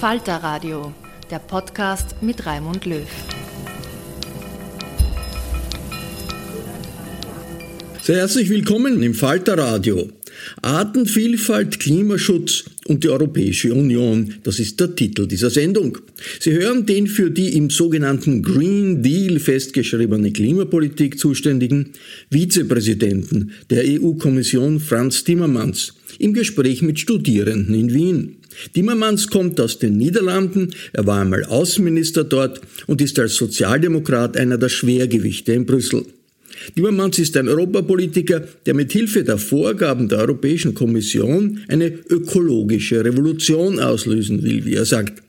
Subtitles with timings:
[0.00, 0.92] Falter Radio,
[1.30, 3.08] der Podcast mit Raimund Löw.
[8.02, 10.10] Sehr herzlich willkommen im Falter Radio.
[10.60, 15.96] Artenvielfalt, Klimaschutz und die Europäische Union, das ist der Titel dieser Sendung.
[16.40, 21.92] Sie hören den für die im sogenannten Green Deal festgeschriebene Klimapolitik zuständigen
[22.30, 28.36] Vizepräsidenten der EU-Kommission Franz Timmermans im Gespräch mit Studierenden in Wien.
[28.72, 34.58] Timmermans kommt aus den Niederlanden, er war einmal Außenminister dort und ist als Sozialdemokrat einer
[34.58, 36.04] der Schwergewichte in Brüssel.
[36.74, 43.78] Timmermans ist ein Europapolitiker, der mit Hilfe der Vorgaben der Europäischen Kommission eine ökologische Revolution
[43.78, 45.22] auslösen will, wie er sagt.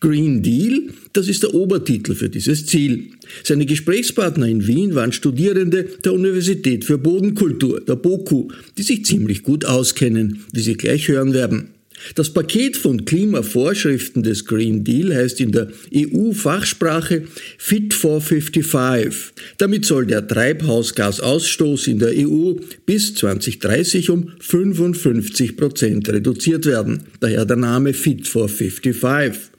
[0.00, 3.10] Green Deal, das ist der Obertitel für dieses Ziel.
[3.44, 9.42] Seine Gesprächspartner in Wien waren Studierende der Universität für Bodenkultur, der BOKU, die sich ziemlich
[9.44, 11.68] gut auskennen, wie Sie gleich hören werden.
[12.14, 17.24] Das Paket von Klimavorschriften des Green Deal heißt in der EU-Fachsprache
[17.58, 19.32] Fit for 55.
[19.58, 22.54] Damit soll der Treibhausgasausstoß in der EU
[22.86, 27.04] bis 2030 um 55 Prozent reduziert werden.
[27.20, 29.50] Daher der Name Fit for 55.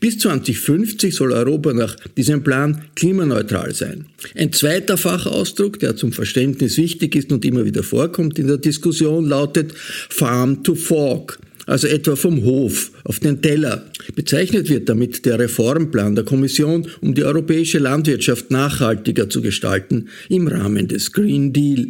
[0.00, 4.06] Bis 2050 soll Europa nach diesem Plan klimaneutral sein.
[4.34, 9.26] Ein zweiter Fachausdruck, der zum Verständnis wichtig ist und immer wieder vorkommt in der Diskussion,
[9.26, 11.38] lautet Farm to Fork
[11.68, 13.90] also etwa vom Hof auf den Teller.
[14.14, 20.48] Bezeichnet wird damit der Reformplan der Kommission, um die europäische Landwirtschaft nachhaltiger zu gestalten im
[20.48, 21.88] Rahmen des Green Deal.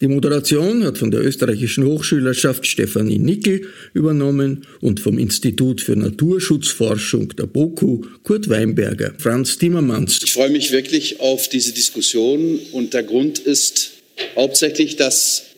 [0.00, 7.36] Die Moderation hat von der österreichischen Hochschülerschaft Stefanie Nickel übernommen und vom Institut für Naturschutzforschung
[7.36, 10.20] der BOKU Kurt Weinberger, Franz Timmermans.
[10.24, 13.90] Ich freue mich wirklich auf diese Diskussion und der Grund ist
[14.36, 15.49] hauptsächlich, dass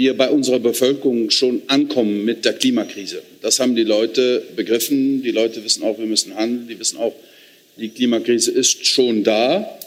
[0.00, 3.22] wir bei unserer Bevölkerung schon ankommen mit der Klimakrise.
[3.42, 5.22] Das haben die Leute begriffen.
[5.22, 6.68] Die Leute wissen auch, wir müssen handeln.
[6.68, 7.14] Die wissen auch,
[7.76, 9.78] die Klimakrise ist schon da.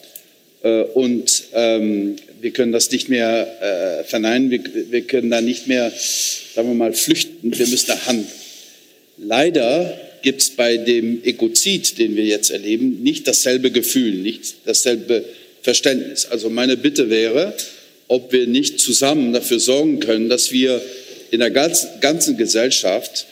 [0.62, 4.52] Äh, und ähm, wir können das nicht mehr äh, verneinen.
[4.52, 4.62] Wir,
[4.92, 5.92] wir können da nicht mehr,
[6.54, 7.58] sagen wir mal, flüchten.
[7.58, 8.28] Wir müssen da handeln.
[9.18, 15.26] Leider gibt es bei dem Ekozid, den wir jetzt erleben, nicht dasselbe Gefühl, nicht dasselbe
[15.64, 16.28] Verständnis.
[16.28, 17.56] Also meine Bitte wäre,
[18.14, 20.80] ob wir nicht zusammen dafür sorgen können, dass wir
[21.32, 23.26] in der ganzen Gesellschaft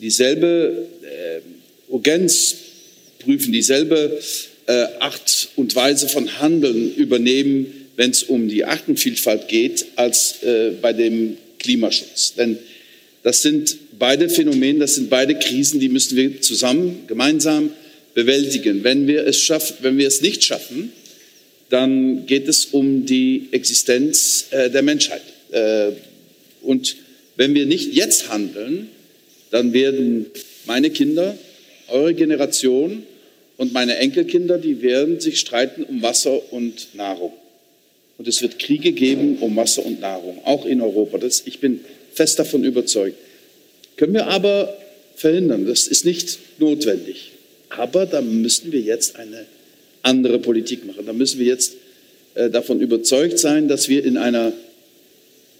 [0.00, 2.54] dieselbe äh, Urgenz
[3.18, 4.18] prüfen, dieselbe
[4.66, 7.66] äh, Art und Weise von Handeln übernehmen,
[7.96, 12.32] wenn es um die Artenvielfalt geht, als äh, bei dem Klimaschutz.
[12.32, 12.58] Denn
[13.24, 17.68] das sind beide Phänomene, das sind beide Krisen, die müssen wir zusammen, gemeinsam
[18.14, 18.84] bewältigen.
[18.84, 20.92] Wenn wir es, schaffen, wenn wir es nicht schaffen,
[21.70, 25.22] dann geht es um die Existenz äh, der Menschheit.
[25.50, 25.92] Äh,
[26.62, 26.96] und
[27.36, 28.88] wenn wir nicht jetzt handeln,
[29.50, 30.26] dann werden
[30.66, 31.36] meine Kinder,
[31.88, 33.04] eure Generation
[33.56, 37.32] und meine Enkelkinder, die werden sich streiten um Wasser und Nahrung.
[38.18, 41.18] Und es wird Kriege geben um Wasser und Nahrung, auch in Europa.
[41.18, 41.80] Das, ich bin
[42.12, 43.16] fest davon überzeugt.
[43.96, 44.76] Können wir aber
[45.16, 45.66] verhindern.
[45.66, 47.32] Das ist nicht notwendig.
[47.70, 49.46] Aber da müssen wir jetzt eine
[50.04, 51.04] andere Politik machen.
[51.06, 51.74] Da müssen wir jetzt
[52.34, 54.52] äh, davon überzeugt sein, dass wir in einer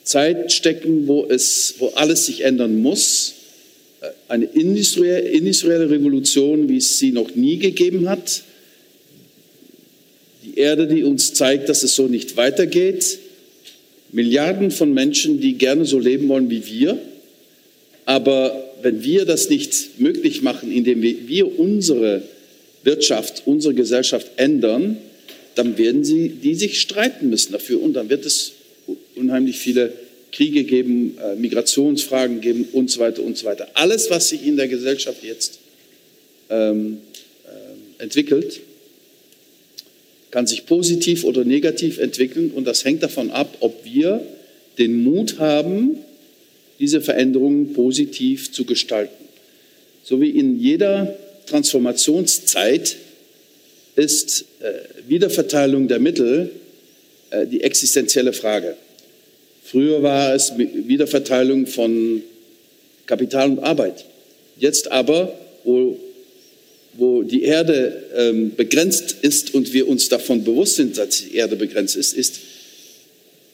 [0.05, 3.35] Zeit stecken, wo, es, wo alles sich ändern muss.
[4.01, 8.43] Äh, eine industrielle, industrielle Revolution, wie es sie noch nie gegeben hat.
[10.45, 13.19] Die Erde, die uns zeigt, dass es so nicht weitergeht.
[14.13, 16.99] Milliarden von Menschen, die gerne so leben wollen wie wir.
[18.05, 22.23] Aber wenn wir das nicht möglich machen, indem wir unsere
[22.85, 24.99] Wirtschaft, unsere Gesellschaft ändern,
[25.55, 28.53] dann werden sie, die sich streiten müssen dafür und dann wird es
[29.15, 29.93] unheimlich viele
[30.33, 33.69] Kriege geben, äh, Migrationsfragen geben und so weiter und so weiter.
[33.75, 35.61] Alles, was sich in der Gesellschaft jetzt
[36.51, 36.99] ähm,
[37.47, 38.61] äh, entwickelt,
[40.33, 44.27] kann sich positiv oder negativ entwickeln und das hängt davon ab, ob wir
[44.79, 45.99] den Mut haben,
[46.81, 49.25] diese Veränderungen positiv zu gestalten.
[50.03, 51.17] So wie in jeder
[51.47, 52.97] Transformationszeit
[53.97, 54.73] ist äh,
[55.09, 56.51] Wiederverteilung der Mittel
[57.31, 58.77] äh, die existenzielle Frage.
[59.65, 62.23] Früher war es Wiederverteilung von
[63.07, 64.05] Kapital und Arbeit.
[64.59, 65.99] Jetzt aber, wo,
[66.95, 71.57] wo die Erde ähm, begrenzt ist und wir uns davon bewusst sind, dass die Erde
[71.57, 72.41] begrenzt ist, ist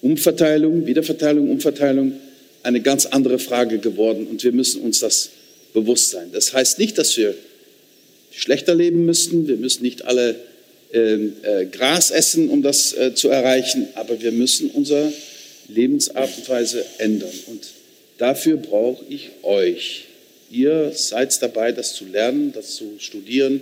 [0.03, 2.13] Umverteilung, Wiederverteilung, Umverteilung
[2.63, 5.31] eine ganz andere Frage geworden und wir müssen uns das
[5.73, 6.31] bewusst sein.
[6.33, 7.35] Das heißt nicht, dass wir
[8.41, 10.37] schlechter leben müssen, wir müssen nicht alle
[10.93, 15.13] äh, äh, Gras essen, um das äh, zu erreichen, aber wir müssen unsere
[15.69, 17.33] Lebensart und Weise ändern.
[17.47, 17.69] Und
[18.19, 20.07] dafür brauche ich euch.
[20.51, 23.61] Ihr seid dabei, das zu lernen, das zu studieren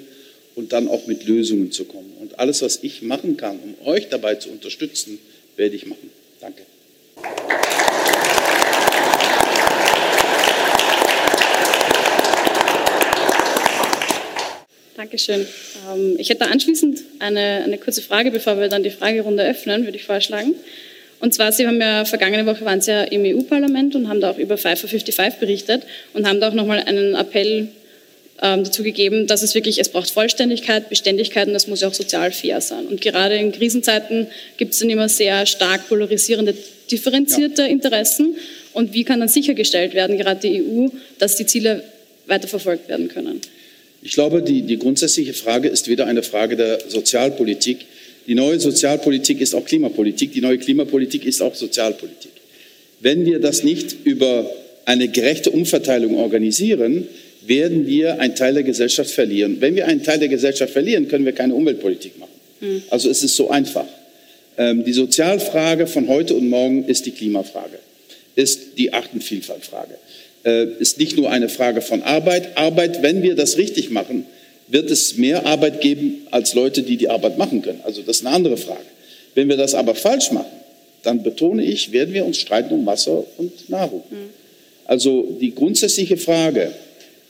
[0.54, 2.12] und dann auch mit Lösungen zu kommen.
[2.20, 5.18] Und alles, was ich machen kann, um euch dabei zu unterstützen,
[5.56, 6.10] werde ich machen.
[6.40, 6.62] Danke.
[14.98, 15.46] Dankeschön.
[15.94, 19.96] Ähm, ich hätte anschließend eine, eine kurze Frage, bevor wir dann die Fragerunde öffnen, würde
[19.96, 20.56] ich vorschlagen.
[21.20, 24.32] Und zwar, Sie haben ja vergangene Woche waren Sie ja im EU-Parlament und haben da
[24.32, 25.84] auch über Five for 55 berichtet
[26.14, 27.68] und haben da auch nochmal einen Appell
[28.42, 31.94] ähm, dazu gegeben, dass es wirklich, es braucht Vollständigkeit, Beständigkeit und das muss ja auch
[31.94, 32.88] sozial fair sein.
[32.88, 36.56] Und gerade in Krisenzeiten gibt es dann immer sehr stark polarisierende,
[36.90, 37.68] differenzierte ja.
[37.68, 38.34] Interessen.
[38.72, 40.88] Und wie kann dann sichergestellt werden, gerade die EU,
[41.20, 41.84] dass die Ziele
[42.26, 43.40] weiterverfolgt werden können?
[44.08, 47.80] Ich glaube, die, die grundsätzliche Frage ist wieder eine Frage der Sozialpolitik.
[48.26, 52.30] Die neue Sozialpolitik ist auch Klimapolitik, die neue Klimapolitik ist auch Sozialpolitik.
[53.00, 54.50] Wenn wir das nicht über
[54.86, 57.06] eine gerechte Umverteilung organisieren,
[57.46, 59.58] werden wir einen Teil der Gesellschaft verlieren.
[59.60, 62.32] Wenn wir einen Teil der Gesellschaft verlieren, können wir keine Umweltpolitik machen.
[62.62, 62.84] Mhm.
[62.88, 63.86] Also es ist so einfach.
[64.56, 67.78] Ähm, die Sozialfrage von heute und morgen ist die Klimafrage,
[68.36, 69.96] ist die Artenvielfaltfrage.
[70.44, 72.56] Äh, ist nicht nur eine Frage von Arbeit.
[72.56, 74.26] Arbeit, wenn wir das richtig machen,
[74.68, 77.80] wird es mehr Arbeit geben als Leute, die die Arbeit machen können.
[77.84, 78.84] Also das ist eine andere Frage.
[79.34, 80.52] Wenn wir das aber falsch machen,
[81.02, 84.02] dann betone ich, werden wir uns streiten um Wasser und Nahrung.
[84.10, 84.30] Mhm.
[84.84, 86.72] Also die grundsätzliche Frage,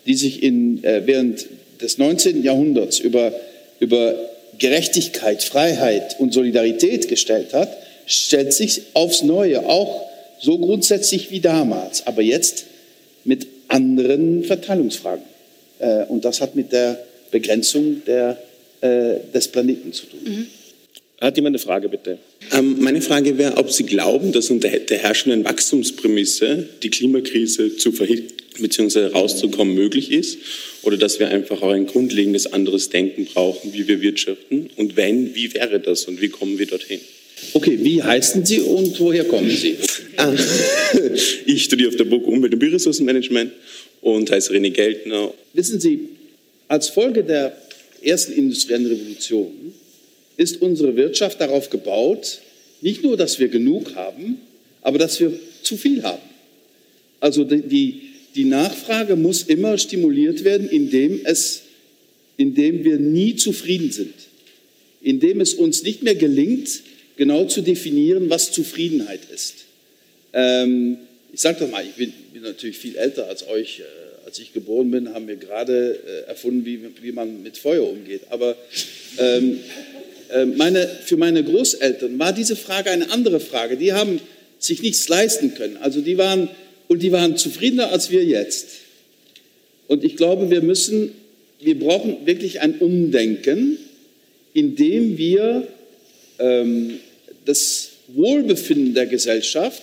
[0.06, 1.46] die sich in, äh, während
[1.80, 2.42] des 19.
[2.42, 3.32] Jahrhunderts über,
[3.78, 4.14] über
[4.58, 10.06] Gerechtigkeit, Freiheit und Solidarität gestellt hat, stellt sich aufs Neue auch
[10.40, 12.06] so grundsätzlich wie damals.
[12.06, 12.64] Aber jetzt
[13.28, 15.24] mit anderen Verteilungsfragen.
[15.78, 16.98] Äh, und das hat mit der
[17.30, 18.42] Begrenzung der,
[18.80, 20.20] äh, des Planeten zu tun.
[20.24, 20.46] Mhm.
[21.20, 22.18] Hat jemand eine Frage, bitte?
[22.56, 27.92] Ähm, meine Frage wäre, ob Sie glauben, dass unter der herrschenden Wachstumsprämisse die Klimakrise zu
[27.92, 28.28] verhindern
[28.60, 29.06] bzw.
[29.08, 30.38] rauszukommen möglich ist
[30.82, 35.34] oder dass wir einfach auch ein grundlegendes anderes Denken brauchen, wie wir wirtschaften und wenn,
[35.34, 37.00] wie wäre das und wie kommen wir dorthin?
[37.54, 39.76] Okay, wie heißen Sie und woher kommen Sie?
[40.16, 40.34] Ah,
[41.46, 43.52] ich studiere auf der Burg Umwelt- und Bioressourcenmanagement
[44.00, 45.32] und heiße René Geltner.
[45.52, 46.08] Wissen Sie,
[46.68, 47.56] als Folge der
[48.02, 49.72] ersten industriellen Revolution
[50.36, 52.40] ist unsere Wirtschaft darauf gebaut,
[52.80, 54.38] nicht nur, dass wir genug haben,
[54.82, 56.22] aber dass wir zu viel haben.
[57.20, 58.00] Also die,
[58.36, 61.62] die Nachfrage muss immer stimuliert werden, indem, es,
[62.36, 64.14] indem wir nie zufrieden sind,
[65.02, 66.82] indem es uns nicht mehr gelingt,
[67.18, 69.66] genau zu definieren, was Zufriedenheit ist.
[70.32, 70.96] Ähm,
[71.32, 73.80] ich sage doch mal, ich bin, bin, natürlich viel älter als euch.
[73.80, 73.84] Äh,
[74.24, 78.22] als ich geboren bin, haben wir gerade äh, erfunden, wie, wie, man mit Feuer umgeht.
[78.28, 78.56] Aber
[79.18, 79.58] ähm,
[80.30, 83.78] äh, meine, für meine Großeltern war diese Frage eine andere Frage.
[83.78, 84.20] Die haben
[84.58, 85.78] sich nichts leisten können.
[85.78, 86.50] Also die waren,
[86.88, 88.68] und die waren zufriedener als wir jetzt.
[89.86, 91.12] Und ich glaube, wir müssen,
[91.60, 93.78] wir brauchen wirklich ein Umdenken,
[94.52, 95.68] indem wir
[96.38, 97.00] ähm,
[97.48, 99.82] das Wohlbefinden der Gesellschaft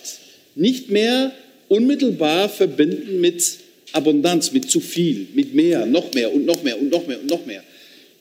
[0.54, 1.32] nicht mehr
[1.68, 3.58] unmittelbar verbinden mit
[3.92, 7.28] Abundanz, mit zu viel, mit mehr, noch mehr und noch mehr und noch mehr und
[7.28, 7.64] noch mehr.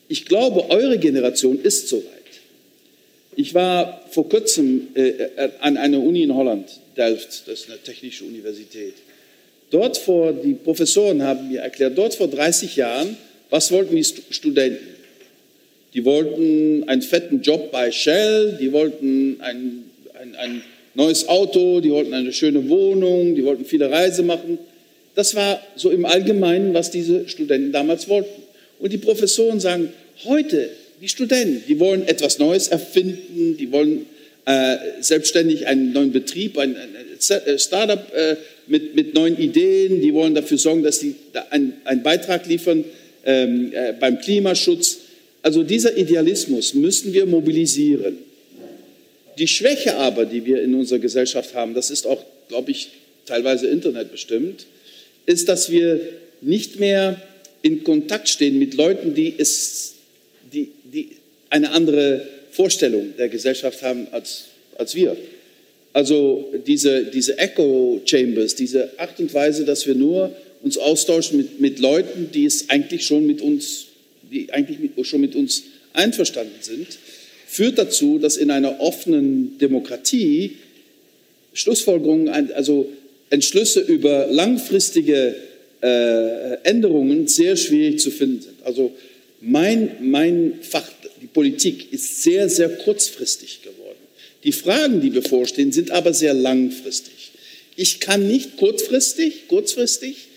[0.07, 2.11] Ich glaube, eure Generation ist soweit.
[3.35, 7.81] Ich war vor kurzem äh, äh, an einer Uni in Holland, Delft, das ist eine
[7.83, 8.93] technische Universität.
[9.69, 13.15] Dort vor, die Professoren haben mir erklärt, dort vor 30 Jahren,
[13.51, 14.94] was wollten die Studenten?
[15.95, 19.85] Die wollten einen fetten Job bei Shell, die wollten ein,
[20.21, 20.61] ein, ein
[20.93, 24.57] neues Auto, die wollten eine schöne Wohnung, die wollten viele Reise machen.
[25.15, 28.43] Das war so im Allgemeinen, was diese Studenten damals wollten.
[28.79, 29.93] Und die Professoren sagen,
[30.25, 30.69] heute,
[31.01, 34.05] die Studenten, die wollen etwas Neues erfinden, die wollen
[34.45, 38.35] äh, selbstständig einen neuen Betrieb, ein, ein äh, Startup äh,
[38.67, 42.83] mit, mit neuen Ideen, die wollen dafür sorgen, dass sie da einen, einen Beitrag liefern
[43.25, 45.04] ähm, äh, beim Klimaschutz.
[45.45, 48.17] Also dieser Idealismus müssen wir mobilisieren.
[49.37, 52.89] Die Schwäche aber, die wir in unserer Gesellschaft haben, das ist auch, glaube ich,
[53.27, 54.65] teilweise internetbestimmt,
[55.27, 55.99] ist, dass wir
[56.41, 57.21] nicht mehr
[57.61, 59.93] in Kontakt stehen mit Leuten, die, es,
[60.51, 61.09] die, die
[61.51, 64.45] eine andere Vorstellung der Gesellschaft haben als,
[64.79, 65.15] als wir.
[65.93, 71.61] Also diese, diese Echo Chambers, diese Art und Weise, dass wir nur uns austauschen mit,
[71.61, 73.85] mit Leuten, die es eigentlich schon mit uns,
[74.31, 75.63] die eigentlich mit, schon mit uns
[75.93, 76.87] einverstanden sind,
[77.47, 80.57] führt dazu, dass in einer offenen Demokratie
[81.53, 82.91] Schlussfolgerungen, also
[83.29, 85.35] Entschlüsse über langfristige
[85.81, 88.55] äh, Änderungen sehr schwierig zu finden sind.
[88.63, 88.91] Also
[89.41, 90.89] mein, mein Fach,
[91.21, 93.97] die Politik, ist sehr, sehr kurzfristig geworden.
[94.43, 97.31] Die Fragen, die bevorstehen, sind aber sehr langfristig.
[97.75, 100.27] Ich kann nicht kurzfristig, kurzfristig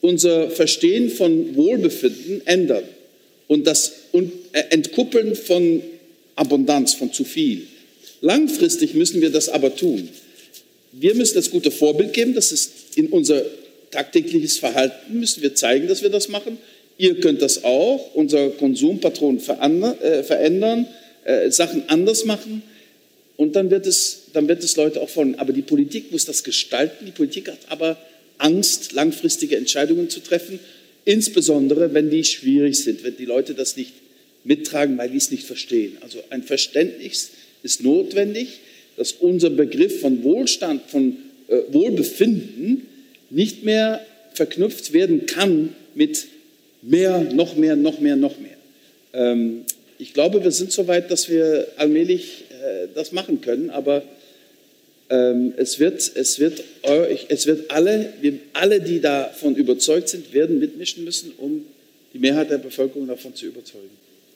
[0.00, 2.84] unser Verstehen von Wohlbefinden ändern
[3.52, 5.82] und das äh, Entkuppeln von
[6.36, 7.66] Abundanz, von zu viel.
[8.22, 10.08] Langfristig müssen wir das aber tun.
[10.92, 13.42] Wir müssen das gute Vorbild geben, das ist in unser
[13.90, 16.56] tagtägliches Verhalten, müssen wir zeigen, dass wir das machen.
[16.96, 20.86] Ihr könnt das auch, unser Konsumpatron äh, verändern,
[21.24, 22.62] äh, Sachen anders machen
[23.36, 25.34] und dann wird, es, dann wird es Leute auch folgen.
[25.34, 27.04] Aber die Politik muss das gestalten.
[27.04, 27.98] Die Politik hat aber
[28.38, 30.58] Angst, langfristige Entscheidungen zu treffen,
[31.04, 33.92] insbesondere wenn die schwierig sind, wenn die Leute das nicht
[34.44, 35.96] mittragen, weil die es nicht verstehen.
[36.00, 37.30] Also ein Verständnis
[37.62, 38.60] ist notwendig,
[38.96, 41.16] dass unser Begriff von Wohlstand, von
[41.48, 42.86] äh, Wohlbefinden
[43.30, 44.04] nicht mehr
[44.34, 46.26] verknüpft werden kann mit
[46.82, 48.56] mehr, noch mehr, noch mehr, noch mehr.
[49.12, 49.62] Ähm,
[49.98, 54.02] ich glaube, wir sind so weit, dass wir allmählich äh, das machen können, aber
[55.08, 56.64] es, wird, es, wird,
[57.28, 61.66] es wird alle, wir, alle, die davon überzeugt sind, werden mitmischen müssen, um
[62.14, 63.90] die Mehrheit der Bevölkerung davon zu überzeugen.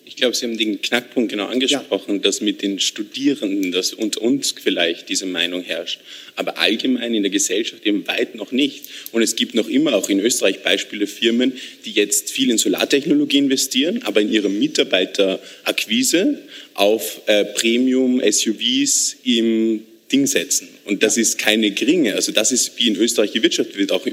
[0.08, 2.20] Ich glaube, Sie haben den Knackpunkt genau angesprochen, ja.
[2.20, 5.98] dass mit den Studierenden, dass unter uns vielleicht diese Meinung herrscht,
[6.36, 8.84] aber allgemein in der Gesellschaft eben weit noch nicht.
[9.10, 11.54] Und es gibt noch immer auch in Österreich Beispiele Firmen,
[11.84, 16.38] die jetzt viel in Solartechnologie investieren, aber in ihrer Mitarbeiterakquise
[16.74, 19.82] auf äh, Premium-SUVs im
[20.12, 20.68] Ding setzen.
[20.84, 22.14] Und das ist keine geringe.
[22.14, 24.06] Also das ist, wie in Österreich gewirtschaftet wird, auch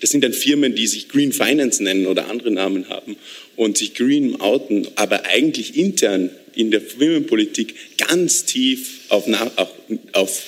[0.00, 3.16] das sind dann Firmen, die sich Green Finance nennen oder andere Namen haben
[3.56, 9.26] und sich green outen, aber eigentlich intern in der Firmenpolitik ganz tief auf,
[9.56, 9.70] auf,
[10.12, 10.42] auf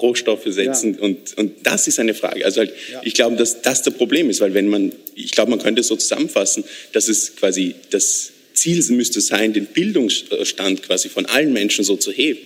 [0.00, 0.94] Rohstoffe setzen.
[0.94, 1.00] Ja.
[1.00, 2.44] Und, und das ist eine Frage.
[2.44, 3.00] Also halt, ja.
[3.04, 5.88] ich glaube, dass das das Problem ist, weil wenn man, ich glaube, man könnte es
[5.88, 11.84] so zusammenfassen, dass es quasi das Ziel müsste sein, den Bildungsstand quasi von allen Menschen
[11.84, 12.40] so zu heben.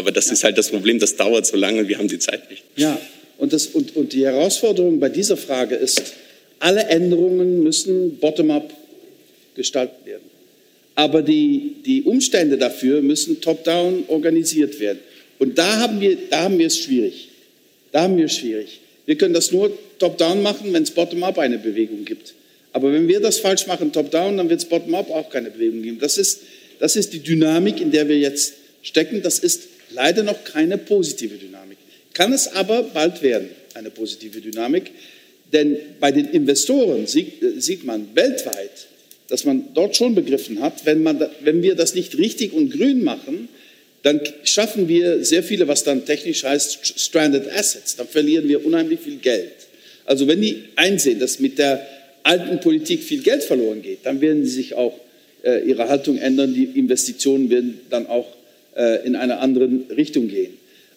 [0.00, 0.32] Aber das ja.
[0.32, 2.62] ist halt das Problem, das dauert so lange, wir haben die Zeit nicht.
[2.74, 2.98] Ja,
[3.36, 6.14] und, das, und, und die Herausforderung bei dieser Frage ist,
[6.58, 8.72] alle Änderungen müssen bottom-up
[9.54, 10.22] gestaltet werden.
[10.94, 15.00] Aber die, die Umstände dafür müssen top-down organisiert werden.
[15.38, 17.28] Und da haben, wir, da haben wir es schwierig.
[17.92, 18.80] Da haben wir es schwierig.
[19.04, 22.32] Wir können das nur top-down machen, wenn es bottom-up eine Bewegung gibt.
[22.72, 25.98] Aber wenn wir das falsch machen, top-down, dann wird es bottom-up auch keine Bewegung geben.
[26.00, 26.40] Das ist,
[26.78, 29.20] das ist die Dynamik, in der wir jetzt stecken.
[29.22, 31.78] Das ist leider noch keine positive Dynamik.
[32.12, 34.90] Kann es aber bald werden, eine positive Dynamik.
[35.52, 38.88] Denn bei den Investoren sieht, sieht man weltweit,
[39.28, 43.02] dass man dort schon begriffen hat, wenn, man, wenn wir das nicht richtig und grün
[43.02, 43.48] machen,
[44.02, 47.96] dann schaffen wir sehr viele, was dann technisch heißt, stranded assets.
[47.96, 49.52] Dann verlieren wir unheimlich viel Geld.
[50.06, 51.86] Also wenn die einsehen, dass mit der
[52.22, 54.98] alten Politik viel Geld verloren geht, dann werden sie sich auch
[55.42, 58.39] äh, ihre Haltung ändern, die Investitionen werden dann auch äh,
[59.04, 60.54] in eine andere Richtung gehen.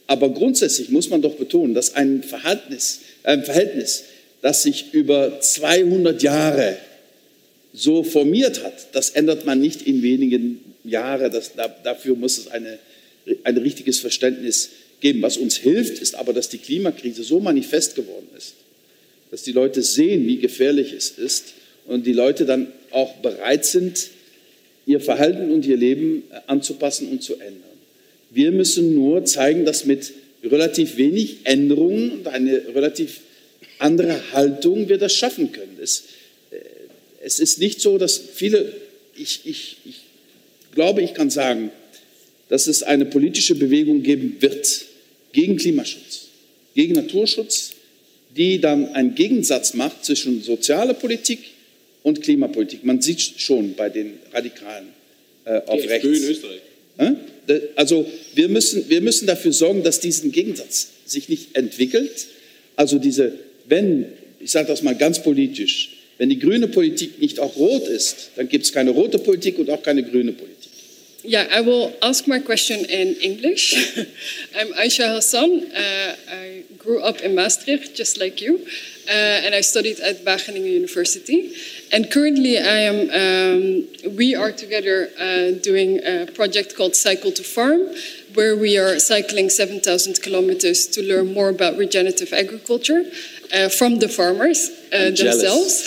[0.07, 4.03] Aber grundsätzlich muss man doch betonen, dass ein Verhältnis, ein Verhältnis
[4.43, 6.77] das sich über 200 Jahre
[7.73, 11.31] so formiert hat, das ändert man nicht in wenigen Jahren.
[11.31, 11.53] Das,
[11.83, 12.77] dafür muss es eine,
[13.45, 15.21] ein richtiges Verständnis geben.
[15.21, 18.55] Was uns hilft, ist aber, dass die Klimakrise so manifest geworden ist,
[19.31, 21.53] dass die Leute sehen, wie gefährlich es ist
[21.85, 24.09] und die Leute dann auch bereit sind,
[24.85, 27.63] ihr Verhalten und ihr Leben äh, anzupassen und zu ändern.
[28.29, 30.13] Wir müssen nur zeigen, dass mit
[30.43, 33.21] relativ wenig Änderungen und eine relativ
[33.79, 35.77] andere Haltung wir das schaffen können.
[35.81, 36.03] Es,
[36.51, 36.57] äh,
[37.23, 38.73] es ist nicht so, dass viele,
[39.15, 40.01] ich, ich, ich
[40.73, 41.71] glaube, ich kann sagen,
[42.49, 44.85] dass es eine politische Bewegung geben wird
[45.31, 46.27] gegen Klimaschutz,
[46.75, 47.71] gegen Naturschutz,
[48.35, 51.39] die dann einen Gegensatz macht zwischen sozialer Politik
[52.03, 52.83] und Klimapolitik.
[52.83, 54.89] Man sieht schon bei den Radikalen
[55.45, 56.05] äh, auf Die rechts.
[56.05, 56.61] in Österreich.
[57.75, 62.27] Also wir müssen, wir müssen dafür sorgen, dass diesen Gegensatz sich nicht entwickelt.
[62.75, 63.33] Also diese,
[63.67, 64.05] wenn,
[64.39, 68.47] ich sage das mal ganz politisch, wenn die grüne Politik nicht auch rot ist, dann
[68.47, 70.53] gibt es keine rote Politik und auch keine grüne Politik.
[71.25, 73.73] Yeah, I will ask my question in English.
[74.59, 75.51] I'm Aisha Hassan.
[75.51, 78.59] Uh, I grew up in Maastricht, just like you,
[79.07, 81.53] uh, and I studied at Wageningen University.
[81.93, 82.99] And currently, I am.
[83.21, 87.81] Um, we are together uh, doing a project called Cycle to Farm,
[88.33, 93.03] where we are cycling 7,000 kilometers to learn more about regenerative agriculture
[93.53, 95.85] uh, from the farmers uh, themselves.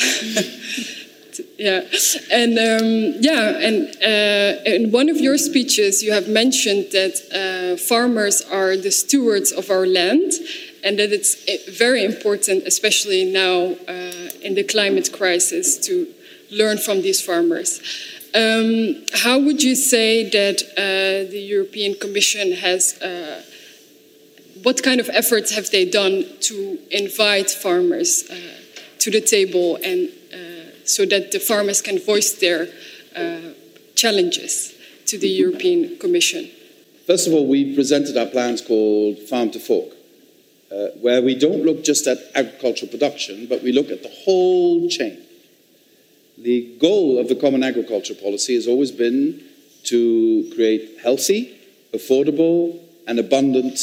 [1.58, 1.82] yeah
[2.32, 7.76] and um, yeah and uh, in one of your speeches you have mentioned that uh,
[7.76, 10.32] farmers are the stewards of our land
[10.84, 16.06] and that it's eh, very important especially now uh, in the climate crisis to
[16.50, 17.80] learn from these farmers
[18.34, 23.42] um, how would you say that uh, the european commission has uh,
[24.62, 28.36] what kind of efforts have they done to invite farmers uh,
[28.98, 30.10] to the table and
[30.86, 32.68] so that the farmers can voice their
[33.14, 33.52] uh,
[33.94, 34.74] challenges
[35.06, 36.48] to the European Commission?
[37.06, 39.90] First of all, we presented our plans called Farm to Fork,
[40.70, 44.88] uh, where we don't look just at agricultural production, but we look at the whole
[44.88, 45.22] chain.
[46.38, 49.42] The goal of the Common Agriculture Policy has always been
[49.84, 51.56] to create healthy,
[51.92, 53.78] affordable, and abundant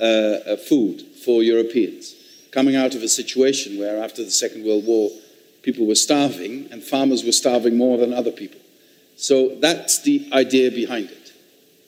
[0.00, 2.14] uh, uh food for Europeans,
[2.50, 5.10] coming out of a situation where, after the Second World War,
[5.62, 8.60] people were starving, and farmers were starving more than other people.
[9.16, 11.32] So that's the idea behind it.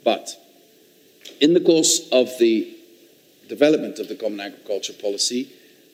[0.04, 0.36] But
[1.40, 2.75] in the course of the
[3.48, 5.48] development of the Common Agriculture Policy,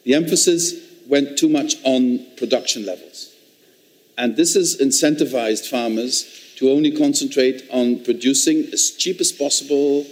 [0.05, 0.75] the emphasis
[1.07, 3.35] went too much on production levels.
[4.19, 10.07] And this has incentivized farmers to only concentrate on producing as cheap as possible,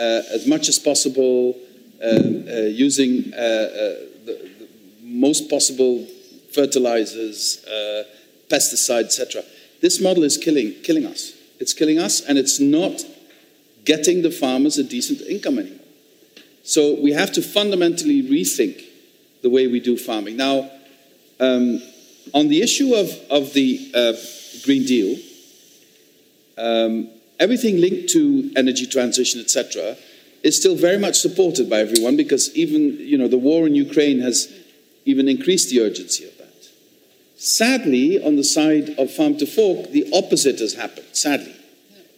[0.00, 1.56] uh, as much as possible,
[2.02, 4.68] uh, uh, using uh, uh, the, the
[5.02, 6.06] most possible
[6.52, 8.04] fertilizers, uh,
[8.48, 9.42] pesticides, etc.
[9.80, 11.32] This model is killing, killing us.
[11.58, 13.04] It's killing us, and it's not
[13.84, 15.81] getting the farmers a decent income anymore.
[16.62, 18.82] So we have to fundamentally rethink
[19.42, 20.36] the way we do farming.
[20.36, 20.70] Now,
[21.40, 21.82] um,
[22.32, 24.12] on the issue of, of the uh,
[24.64, 25.18] Green Deal,
[26.56, 27.08] um,
[27.40, 29.96] everything linked to energy transition, etc.,
[30.42, 34.20] is still very much supported by everyone because even you know the war in Ukraine
[34.20, 34.52] has
[35.04, 36.68] even increased the urgency of that.
[37.36, 41.54] Sadly, on the side of farm to fork, the opposite has happened, sadly.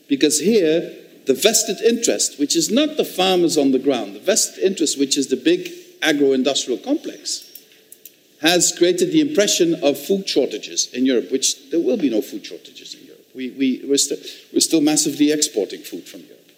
[0.08, 0.92] Because here,
[1.26, 5.16] the vested interest, which is not the farmers on the ground, the vested interest, which
[5.16, 5.70] is the big
[6.02, 7.50] agro industrial complex,
[8.42, 12.44] has created the impression of food shortages in Europe, which there will be no food
[12.44, 13.26] shortages in Europe.
[13.34, 14.20] We, we, we're, st-
[14.52, 16.50] we're still massively exporting food from Europe.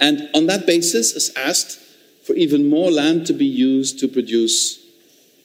[0.00, 1.78] And on that basis, has asked
[2.24, 4.84] for even more land to be used to produce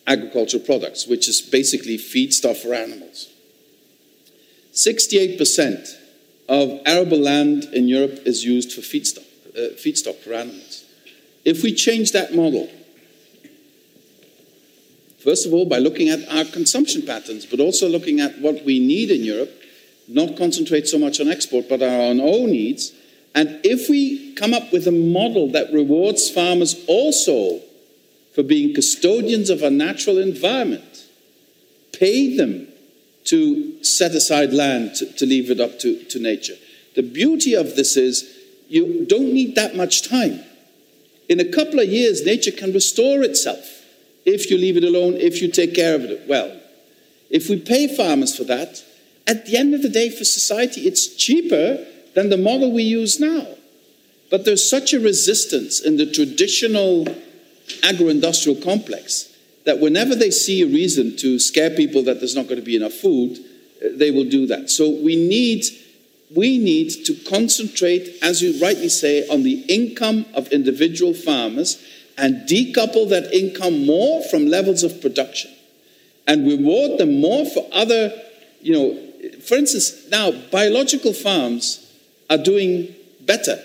[0.08, 3.30] agricultural products, which is basically feedstuff for animals.
[4.74, 5.99] 68%
[6.50, 10.84] of arable land in Europe is used for feedstock, uh, feedstock for animals.
[11.46, 12.70] If we change that model,
[15.24, 18.80] first of all, by looking at our consumption patterns, but also looking at what we
[18.80, 19.52] need in Europe,
[20.08, 22.92] not concentrate so much on export, but our own needs.
[23.34, 27.62] And if we come up with a model that rewards farmers also
[28.40, 31.06] for being custodians of a natural environment.
[31.92, 32.69] Pay them
[33.30, 36.56] to set aside land to, to leave it up to, to nature.
[36.96, 38.38] The beauty of this is
[38.68, 40.44] you don't need that much time.
[41.28, 43.86] In a couple of years, nature can restore itself
[44.26, 46.60] if you leave it alone, if you take care of it well.
[47.30, 48.84] If we pay farmers for that,
[49.28, 53.20] at the end of the day, for society, it's cheaper than the model we use
[53.20, 53.46] now.
[54.32, 57.08] But there's such a resistance in the traditional
[57.84, 59.29] agro industrial complex
[59.70, 62.76] that whenever they see a reason to scare people that there's not going to be
[62.76, 64.68] enough food, uh, they will do that.
[64.68, 65.64] So we need,
[66.36, 71.80] we need to concentrate, as you rightly say, on the income of individual farmers
[72.18, 75.52] and decouple that income more from levels of production
[76.26, 78.12] and reward them more for other,
[78.62, 81.94] you know, for instance, now biological farms
[82.28, 83.64] are doing better.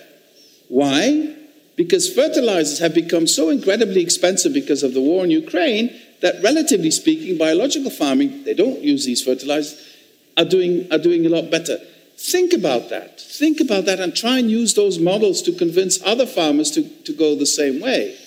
[0.67, 1.34] Why?
[1.75, 6.91] Because fertilizers have become so incredibly expensive because of the war in Ukraine that, relatively
[6.91, 9.77] speaking, biological farming, they don't use these fertilizers,
[10.37, 11.77] are doing, are doing a lot better.
[12.17, 13.19] Think about that.
[13.19, 17.13] Think about that and try and use those models to convince other farmers to, to
[17.13, 18.17] go the same way.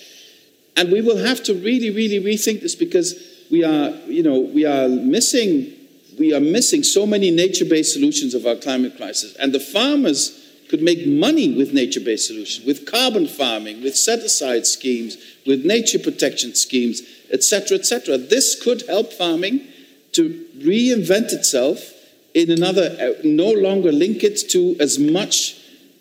[0.77, 3.15] And we will have to really, really rethink this because
[3.49, 5.73] we are, you know, we are missing,
[6.19, 9.35] we are missing so many nature-based solutions of our climate crisis.
[9.37, 15.17] And the farmers could make money with nature-based solutions, with carbon farming, with set-aside schemes,
[15.45, 17.01] with nature protection schemes,
[17.31, 18.17] etc., etc.
[18.17, 19.67] This could help farming
[20.13, 21.93] to reinvent itself
[22.33, 25.55] in another, uh, no longer link it to as much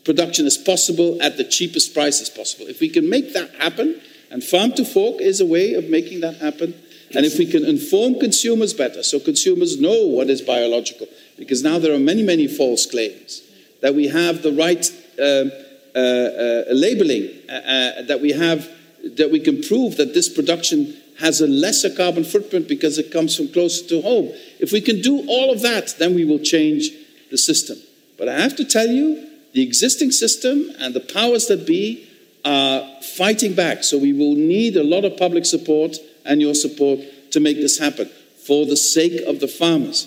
[0.04, 2.66] production as possible at the cheapest price as possible.
[2.66, 4.00] If we can make that happen,
[4.30, 6.74] and farm to fork is a way of making that happen,
[7.14, 11.06] and if we can inform consumers better, so consumers know what is biological,
[11.38, 13.42] because now there are many, many false claims,
[13.80, 14.84] that we have the right
[15.20, 15.52] um,
[15.94, 18.68] uh, uh, labeling, uh, uh, that we have,
[19.16, 23.36] that we can prove that this production has a lesser carbon footprint because it comes
[23.36, 24.30] from closer to home.
[24.60, 26.90] If we can do all of that, then we will change
[27.30, 27.78] the system.
[28.16, 32.06] But I have to tell you, the existing system and the powers that be
[32.44, 33.82] are fighting back.
[33.82, 37.00] So we will need a lot of public support and your support
[37.32, 38.08] to make this happen
[38.46, 40.06] for the sake of the farmers.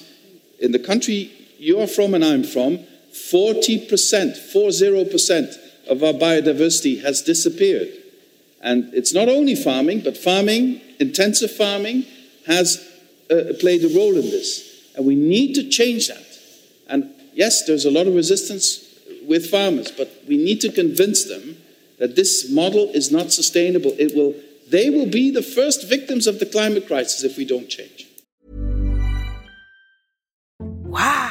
[0.60, 2.80] In the country you're from and I'm from,
[3.12, 5.58] 40%, 40%
[5.90, 7.90] of our biodiversity has disappeared.
[8.62, 12.06] And it's not only farming, but farming, intensive farming,
[12.46, 12.88] has
[13.30, 14.92] uh, played a role in this.
[14.96, 16.26] And we need to change that.
[16.88, 18.88] And yes, there's a lot of resistance
[19.28, 21.58] with farmers, but we need to convince them
[22.00, 23.94] that this model is not sustainable.
[23.98, 24.36] It will
[24.70, 28.08] they will be the first victims of the climate crisis if we don't change.
[30.60, 31.31] Wow.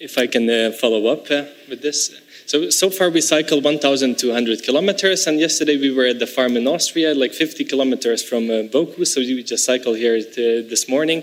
[0.00, 2.10] If I can uh, follow up uh, with this.
[2.46, 6.66] So, so far we cycled 1,200 kilometers, and yesterday we were at the farm in
[6.66, 11.22] Austria, like 50 kilometers from uh, Boku, so we just cycled here uh, this morning.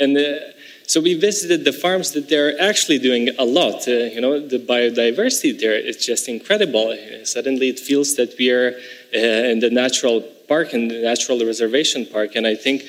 [0.00, 0.40] And uh,
[0.88, 3.86] so we visited the farms that they're actually doing a lot.
[3.86, 6.98] Uh, you know, the biodiversity there is just incredible.
[7.22, 8.70] Suddenly it feels that we are
[9.12, 12.34] in the natural park, in the natural reservation park.
[12.34, 12.82] And I think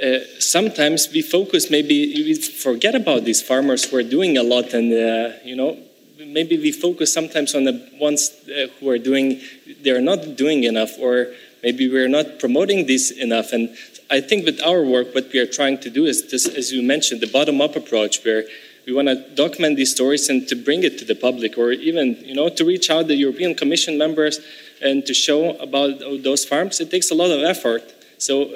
[0.00, 4.72] uh, sometimes we focus, maybe we forget about these farmers who are doing a lot.
[4.72, 5.76] And, uh, you know,
[6.18, 9.40] maybe we focus sometimes on the ones uh, who are doing,
[9.82, 11.28] they're not doing enough or
[11.62, 13.52] maybe we're not promoting this enough.
[13.52, 13.76] And
[14.10, 16.82] I think with our work, what we are trying to do is this, as you
[16.82, 18.44] mentioned, the bottom-up approach, where
[18.86, 22.16] we want to document these stories and to bring it to the public, or even
[22.24, 24.40] you know to reach out the European Commission members
[24.82, 26.80] and to show about those farms.
[26.80, 27.82] It takes a lot of effort.
[28.18, 28.50] So,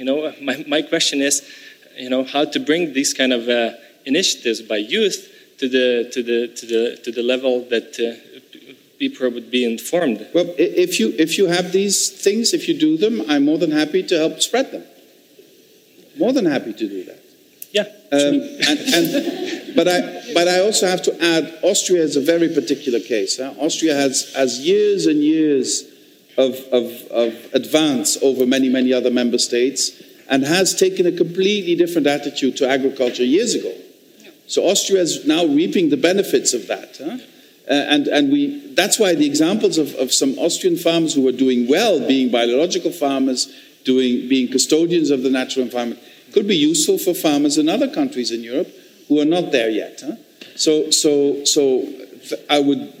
[0.00, 1.46] you know, my, my question is,
[1.98, 3.72] you know, how to bring these kind of uh,
[4.06, 5.18] initiatives by youth
[5.58, 8.08] to the to the to the to the level that uh,
[8.98, 10.26] people would be informed.
[10.32, 13.72] Well, if you if you have these things, if you do them, I'm more than
[13.72, 14.84] happy to help spread them.
[16.18, 17.20] More than happy to do that.
[17.72, 17.88] Yeah.
[18.10, 19.98] Um, and, and, but I
[20.32, 23.36] but I also have to add, Austria is a very particular case.
[23.36, 23.52] Huh?
[23.58, 25.89] Austria has has years and years
[26.36, 31.74] of, of, of advance over many many other member states, and has taken a completely
[31.74, 33.72] different attitude to agriculture years ago.
[34.46, 36.96] So Austria is now reaping the benefits of that.
[36.98, 37.18] Huh?
[37.68, 41.32] Uh, and and we, that's why the examples of, of some Austrian farmers who are
[41.32, 43.52] doing well, being biological farmers,
[43.84, 46.00] doing, being custodians of the natural environment,
[46.32, 48.68] could be useful for farmers in other countries in Europe
[49.08, 50.02] who are not there yet.
[50.04, 50.16] Huh?
[50.56, 51.86] So, so, so
[52.48, 52.92] I would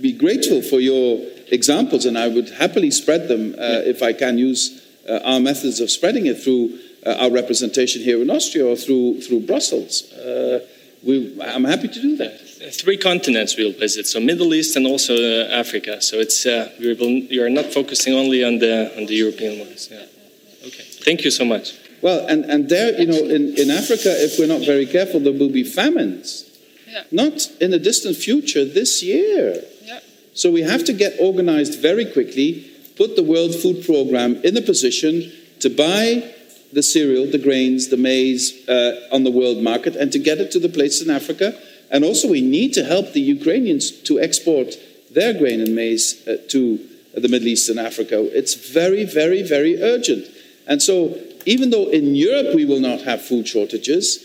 [0.00, 4.38] be grateful for your examples, and I would happily spread them uh, if I can
[4.38, 8.76] use uh, our methods of spreading it through uh, our representation here in Austria or
[8.76, 10.12] through, through Brussels.
[10.12, 10.66] Uh,
[11.04, 12.40] we, I'm happy to do that.
[12.72, 16.02] Three continents we'll visit, so Middle East and also uh, Africa.
[16.02, 19.60] So it's uh, we will, you are not focusing only on the on the European
[19.60, 19.88] ones.
[19.90, 20.66] Yeah.
[20.66, 20.82] Okay.
[20.82, 21.74] Thank you so much.
[22.02, 25.32] Well, and, and there, you know, in, in Africa, if we're not very careful, there
[25.32, 26.44] will be famines.
[26.86, 27.04] Yeah.
[27.10, 29.62] Not in the distant future, this year.
[29.82, 30.00] Yeah.
[30.34, 34.62] So we have to get organized very quickly, put the World Food Program in a
[34.62, 36.34] position to buy
[36.72, 40.50] the cereal, the grains, the maize uh, on the world market and to get it
[40.52, 41.58] to the places in Africa.
[41.90, 44.74] And also, we need to help the Ukrainians to export
[45.10, 46.78] their grain and maize uh, to
[47.14, 48.28] the Middle East and Africa.
[48.36, 50.26] It's very, very, very urgent.
[50.66, 54.24] And so, even though in Europe we will not have food shortages,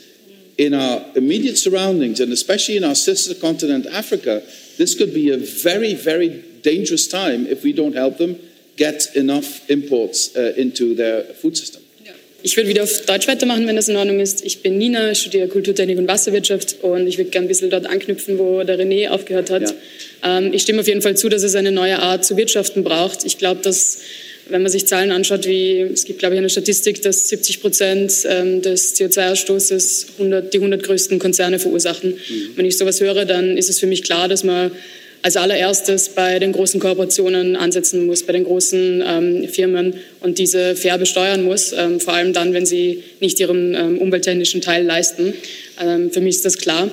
[0.58, 4.44] in our immediate surroundings, and especially in our sister continent, Africa,
[4.78, 8.38] this could be a very, very dangerous time if we don't help them
[8.76, 11.84] get enough imports uh, into their food system.
[12.46, 14.44] Ich würde wieder auf Deutsch weitermachen, wenn das in Ordnung ist.
[14.44, 17.86] Ich bin Nina, ich studiere Kulturtechnik und Wasserwirtschaft und ich würde gerne ein bisschen dort
[17.86, 19.74] anknüpfen, wo der René aufgehört hat.
[20.24, 23.24] Ähm, ich stimme auf jeden Fall zu, dass es eine neue Art zu wirtschaften braucht.
[23.24, 24.00] Ich glaube, dass
[24.50, 28.14] wenn man sich Zahlen anschaut, wie es gibt, glaube ich, eine Statistik, dass 70 Prozent
[28.30, 32.12] ähm, des CO2-Ausstoßes 100, die 100 größten Konzerne verursachen.
[32.12, 32.50] Mhm.
[32.56, 34.72] Wenn ich sowas höre, dann ist es für mich klar, dass man
[35.24, 40.76] als allererstes bei den großen Kooperationen ansetzen muss, bei den großen ähm, Firmen und diese
[40.76, 45.34] fair besteuern muss, ähm, vor allem dann, wenn sie nicht ihren ähm, umwelttechnischen Teil leisten.
[45.82, 46.92] Ähm, für mich ist das klar.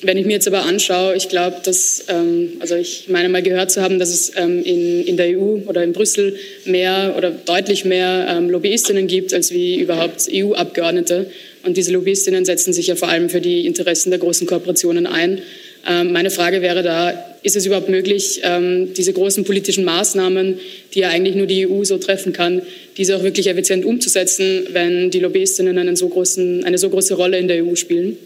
[0.00, 3.42] Ähm, wenn ich mir jetzt aber anschaue, ich glaube, dass, ähm, also ich meine mal
[3.42, 7.84] gehört zu haben, dass es in, in der EU oder in Brüssel mehr oder deutlich
[7.84, 11.30] mehr Lobbyistinnen gibt als wie überhaupt EU-Abgeordnete.
[11.64, 15.42] Und diese Lobbyistinnen setzen sich ja vor allem für die Interessen der großen Kooperationen ein.
[15.86, 17.10] Ähm, meine Frage wäre da,
[17.42, 20.58] ist es überhaupt möglich, ähm, diese großen politischen Maßnahmen,
[20.94, 22.62] die ja eigentlich nur die EU so treffen kann,
[22.96, 27.38] diese auch wirklich effizient umzusetzen, wenn die Lobbyistinnen einen so großen, eine so große Rolle
[27.38, 28.16] in der EU spielen?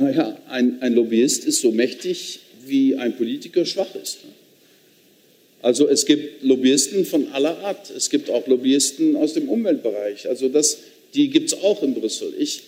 [0.00, 4.20] Naja, ein, ein Lobbyist ist so mächtig, wie ein Politiker schwach ist.
[5.60, 7.90] Also es gibt Lobbyisten von aller Art.
[7.94, 10.26] Es gibt auch Lobbyisten aus dem Umweltbereich.
[10.26, 10.78] Also das,
[11.12, 12.32] die gibt es auch in Brüssel.
[12.38, 12.62] Ich,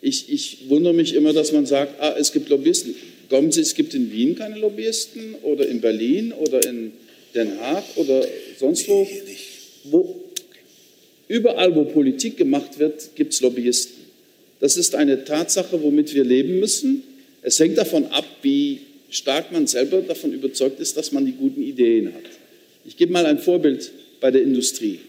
[0.00, 2.94] ich, ich wundere mich immer, dass man sagt, ah, es gibt Lobbyisten.
[3.28, 6.92] Glauben Sie, es gibt in Wien keine Lobbyisten oder in Berlin oder in
[7.34, 8.24] Den Haag oder
[8.60, 9.08] sonst wo?
[9.84, 10.20] wo
[11.26, 13.95] überall, wo Politik gemacht wird, gibt es Lobbyisten.
[14.60, 17.02] Das ist eine Tatsache, womit wir leben müssen.
[17.42, 21.62] Es hängt davon ab, wie stark man selber davon überzeugt ist, dass man die guten
[21.62, 22.24] Ideen hat.
[22.84, 23.90] Ich gebe mal ein Vorbild
[24.20, 25.00] bei der Industrie.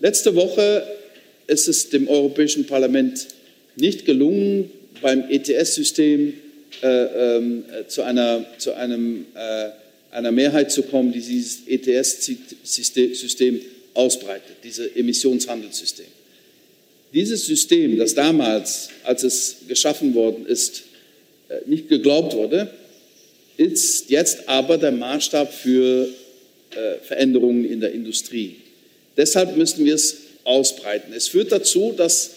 [0.00, 0.86] Letzte Woche
[1.46, 3.26] ist es dem Europäischen Parlament
[3.76, 6.34] nicht gelungen, beim ETS-System
[6.82, 9.70] äh, äh, zu, einer, zu einem, äh,
[10.10, 13.60] einer Mehrheit zu kommen, die dieses ETS-System
[13.94, 16.06] ausbreitet, dieses Emissionshandelssystem.
[17.12, 20.82] Dieses System, das damals, als es geschaffen worden ist,
[21.48, 22.70] äh, nicht geglaubt wurde,
[23.56, 26.08] ist jetzt aber der Maßstab für
[26.70, 28.56] äh, Veränderungen in der Industrie.
[29.16, 31.12] Deshalb müssen wir es ausbreiten.
[31.12, 32.30] Es führt dazu, dass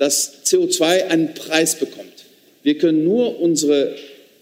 [0.00, 2.24] dass CO2 einen Preis bekommt.
[2.62, 3.94] Wir können nur unsere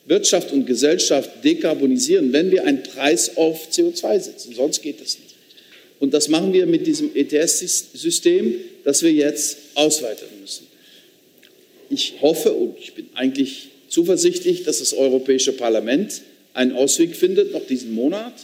[0.06, 4.54] Wirtschaft und Gesellschaft dekarbonisieren, wenn wir einen Preis auf CO2 setzen.
[4.54, 5.27] Sonst geht das nicht.
[6.00, 10.66] Und das machen wir mit diesem ETS-System, das wir jetzt ausweiten müssen.
[11.90, 16.22] Ich hoffe und ich bin eigentlich zuversichtlich, dass das Europäische Parlament
[16.54, 18.34] einen Ausweg findet, noch diesen Monat.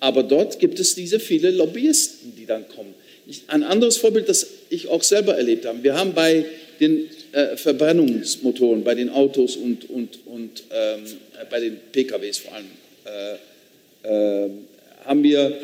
[0.00, 2.94] Aber dort gibt es diese viele Lobbyisten, die dann kommen.
[3.26, 5.82] Ich, ein anderes Vorbild, das ich auch selber erlebt habe.
[5.82, 6.44] Wir haben bei
[6.80, 11.04] den äh, Verbrennungsmotoren, bei den Autos und, und, und ähm,
[11.48, 12.66] bei den PKWs vor allem,
[14.02, 14.50] äh, äh,
[15.04, 15.56] haben wir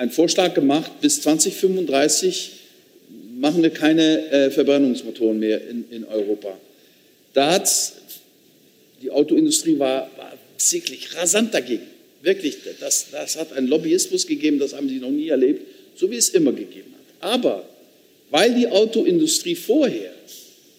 [0.00, 2.52] einen Vorschlag gemacht, bis 2035
[3.36, 6.58] machen wir keine äh, Verbrennungsmotoren mehr in, in Europa.
[7.34, 7.70] Da hat
[9.02, 10.32] die Autoindustrie war, war
[10.70, 11.82] wirklich rasant dagegen.
[12.22, 16.16] Wirklich, das, das hat einen Lobbyismus gegeben, das haben sie noch nie erlebt, so wie
[16.16, 17.32] es immer gegeben hat.
[17.32, 17.68] Aber
[18.30, 20.12] weil die Autoindustrie vorher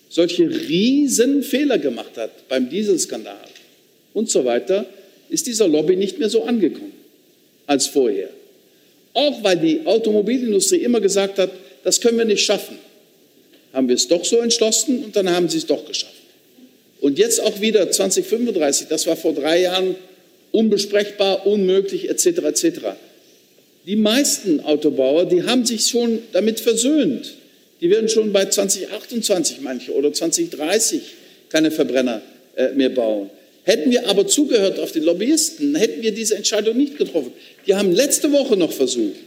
[0.10, 3.47] solche riesen Fehler gemacht hat beim Dieselskandal
[4.15, 4.88] und so weiter,
[5.29, 6.93] ist dieser Lobby nicht mehr so angekommen
[7.67, 8.29] als vorher.
[9.13, 11.52] Auch weil die Automobilindustrie immer gesagt hat,
[11.84, 12.78] das können wir nicht schaffen,
[13.74, 16.13] haben wir es doch so entschlossen und dann haben sie es doch geschafft.
[17.02, 19.95] Und jetzt auch wieder 2035, das war vor drei Jahren
[20.52, 22.26] unbesprechbar, unmöglich etc.
[22.26, 22.80] etc.
[23.88, 27.34] Die meisten Autobauer, die haben sich schon damit versöhnt.
[27.82, 31.02] Die werden schon bei 2028 manche oder 2030
[31.50, 32.21] keine Verbrenner
[32.56, 33.32] äh, mehr bauen.
[33.63, 37.32] Hätten wir aber zugehört auf die Lobbyisten, hätten wir diese Entscheidung nicht getroffen.
[37.67, 39.17] Die haben letzte Woche noch versucht,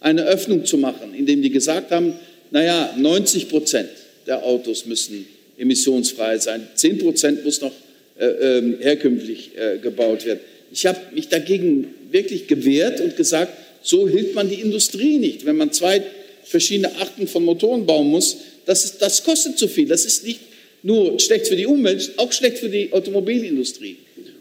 [0.00, 2.14] eine Öffnung zu machen, indem die gesagt haben,
[2.50, 3.88] naja, 90 Prozent
[4.26, 7.72] der Autos müssen emissionsfrei sein, 10 Prozent muss noch
[8.18, 10.40] äh, äh, herkömmlich äh, gebaut werden.
[10.70, 15.46] Ich habe mich dagegen wirklich gewehrt und gesagt, so hilft man die Industrie nicht.
[15.46, 16.02] Wenn man zwei
[16.44, 19.88] verschiedene Arten von Motoren bauen muss, das, ist, das kostet zu viel.
[19.88, 20.40] Das ist nicht
[20.82, 23.96] nur schlecht für die Umwelt, auch schlecht für die Automobilindustrie.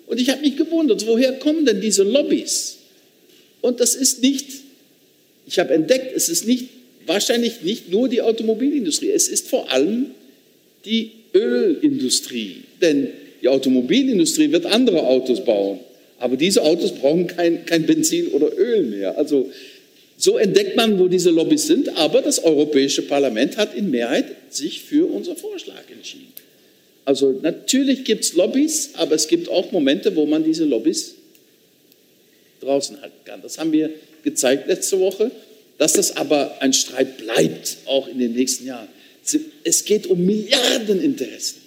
[0.07, 2.77] Und ich habe mich gewundert, woher kommen denn diese Lobbys?
[3.61, 4.47] Und das ist nicht,
[5.45, 6.65] ich habe entdeckt, es ist nicht,
[7.05, 10.07] wahrscheinlich nicht nur die Automobilindustrie, es ist vor allem
[10.85, 12.57] die Ölindustrie.
[12.81, 13.07] Denn
[13.41, 15.79] die Automobilindustrie wird andere Autos bauen,
[16.19, 19.17] aber diese Autos brauchen kein, kein Benzin oder Öl mehr.
[19.17, 19.49] Also
[20.21, 24.83] so entdeckt man, wo diese Lobbys sind, aber das Europäische Parlament hat in Mehrheit sich
[24.83, 26.31] für unseren Vorschlag entschieden.
[27.05, 31.15] Also natürlich gibt es Lobbys, aber es gibt auch Momente, wo man diese Lobbys
[32.59, 33.41] draußen halten kann.
[33.41, 33.89] Das haben wir
[34.23, 35.31] gezeigt letzte Woche,
[35.79, 38.89] dass das aber ein Streit bleibt, auch in den nächsten Jahren.
[39.63, 41.61] Es geht um Milliardeninteressen.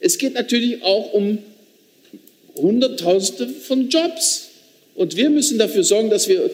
[0.00, 1.38] Es geht natürlich auch um
[2.54, 4.48] Hunderttausende von Jobs.
[4.94, 6.50] Und wir müssen dafür sorgen, dass wir,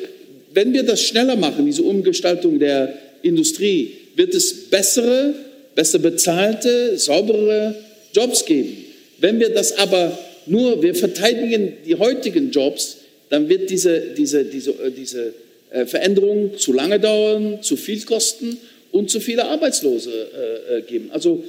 [0.52, 5.34] wenn wir das schneller machen, diese Umgestaltung der Industrie, wird es bessere,
[5.74, 7.74] besser bezahlte, saubere
[8.12, 8.84] Jobs geben.
[9.18, 12.96] Wenn wir das aber nur, wir verteidigen die heutigen Jobs,
[13.28, 15.34] dann wird diese, diese, diese, äh, diese
[15.70, 18.58] äh, Veränderung zu lange dauern, zu viel kosten
[18.90, 21.10] und zu viele Arbeitslose äh, geben.
[21.12, 21.44] Also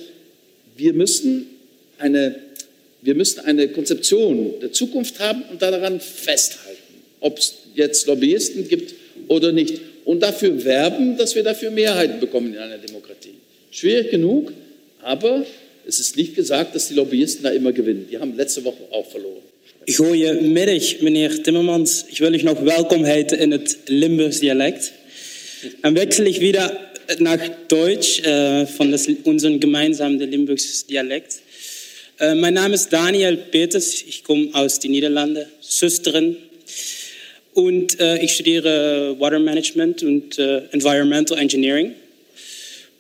[0.78, 1.48] wir müssen
[1.98, 2.36] eine,
[3.02, 6.78] wir müssen eine Konzeption der Zukunft haben und daran festhalten,
[7.20, 8.94] ob es jetzt Lobbyisten gibt
[9.28, 9.82] oder nicht.
[10.06, 13.36] Und dafür werben, dass wir dafür Mehrheiten bekommen in einer Demokratie.
[13.72, 14.52] Schwierig genug,
[15.02, 15.46] aber
[15.88, 18.08] es ist nicht gesagt, dass die Lobbyisten da immer gewinnen.
[18.10, 19.42] Die haben letzte Woche auch verloren.
[19.88, 22.06] Goedemiddag, meneer Timmermans.
[22.12, 24.92] Ich will euch noch willkommen heißen in het Limburgs Dialekt.
[25.82, 31.40] Dann wechsle ich wieder nach Deutsch äh, von das, unserem gemeinsamen Limburgs Dialekt.
[32.20, 36.38] Äh, mein Name ist Daniel Peters, ich komme aus den Niederlanden, Süsterin.
[37.54, 41.94] Und äh, ich studiere Water Management und äh, Environmental Engineering.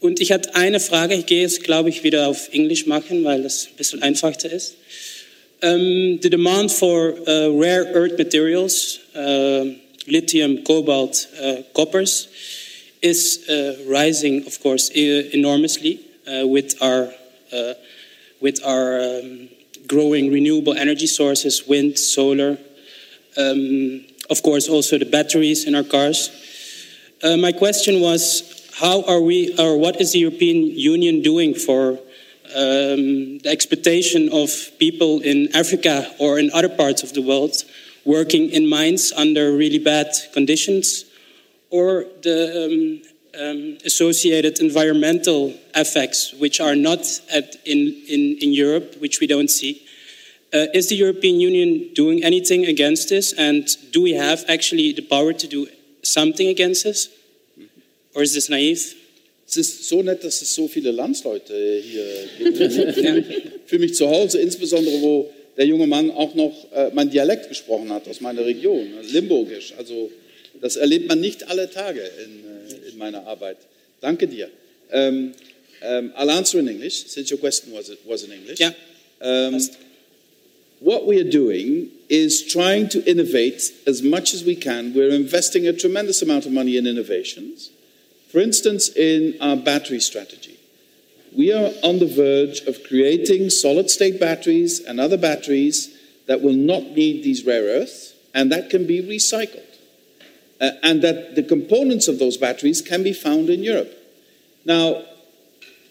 [0.01, 3.43] Und ich hatte eine Frage, ich gehe jetzt, glaube ich, wieder auf Englisch machen, weil
[3.43, 4.75] das ein bisschen einfacher ist.
[5.63, 9.65] Um, the demand for uh, rare earth materials, uh,
[10.07, 12.29] lithium, cobalt, uh, coppers,
[13.03, 17.09] is uh, rising, of course, enormously uh, with our
[18.39, 19.49] with our um,
[19.87, 22.57] growing renewable energy sources, wind, solar,
[23.37, 26.31] um, of course, also the batteries in our cars.
[27.21, 31.99] Uh, my question was, how are we, or what is the European Union doing for
[32.55, 37.53] um, the expectation of people in Africa or in other parts of the world
[38.05, 41.05] working in mines under really bad conditions,
[41.69, 46.99] or the um, um, associated environmental effects, which are not
[47.31, 49.85] at, in, in, in Europe, which we don't see.
[50.53, 53.33] Uh, is the European Union doing anything against this?
[53.33, 55.67] And do we have actually the power to do
[56.03, 57.09] something against this?
[58.13, 58.95] Or is this naive?
[59.47, 62.05] Es ist so nett, dass es so viele Landsleute hier
[62.37, 62.59] gibt.
[63.65, 67.47] Ich fühle mich zu Hause, insbesondere wo der junge Mann auch noch äh, mein Dialekt
[67.47, 69.73] gesprochen hat aus meiner Region, Limburgisch.
[69.77, 70.11] Also
[70.59, 73.57] das erlebt man nicht alle Tage in, in meiner Arbeit.
[74.01, 74.49] Danke dir.
[74.91, 75.33] Um,
[75.81, 78.59] um, I'll answer in English, since your question was, was in English.
[78.59, 78.73] Yeah.
[79.21, 79.59] Um,
[80.81, 84.93] what we are doing is trying to innovate as much as we can.
[84.93, 87.69] We're investing a tremendous amount of money in innovations.
[88.31, 90.57] For instance, in our battery strategy,
[91.37, 96.55] we are on the verge of creating solid state batteries and other batteries that will
[96.55, 99.77] not need these rare earths and that can be recycled
[100.59, 103.93] uh, and that the components of those batteries can be found in Europe.
[104.65, 105.03] Now,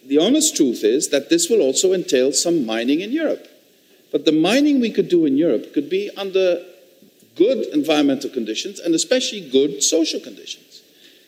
[0.05, 3.46] the honest truth is that this will also entail some mining in Europe.
[4.12, 6.64] But the mining we could do in Europe could be under
[7.37, 10.83] good environmental conditions and especially good social conditions.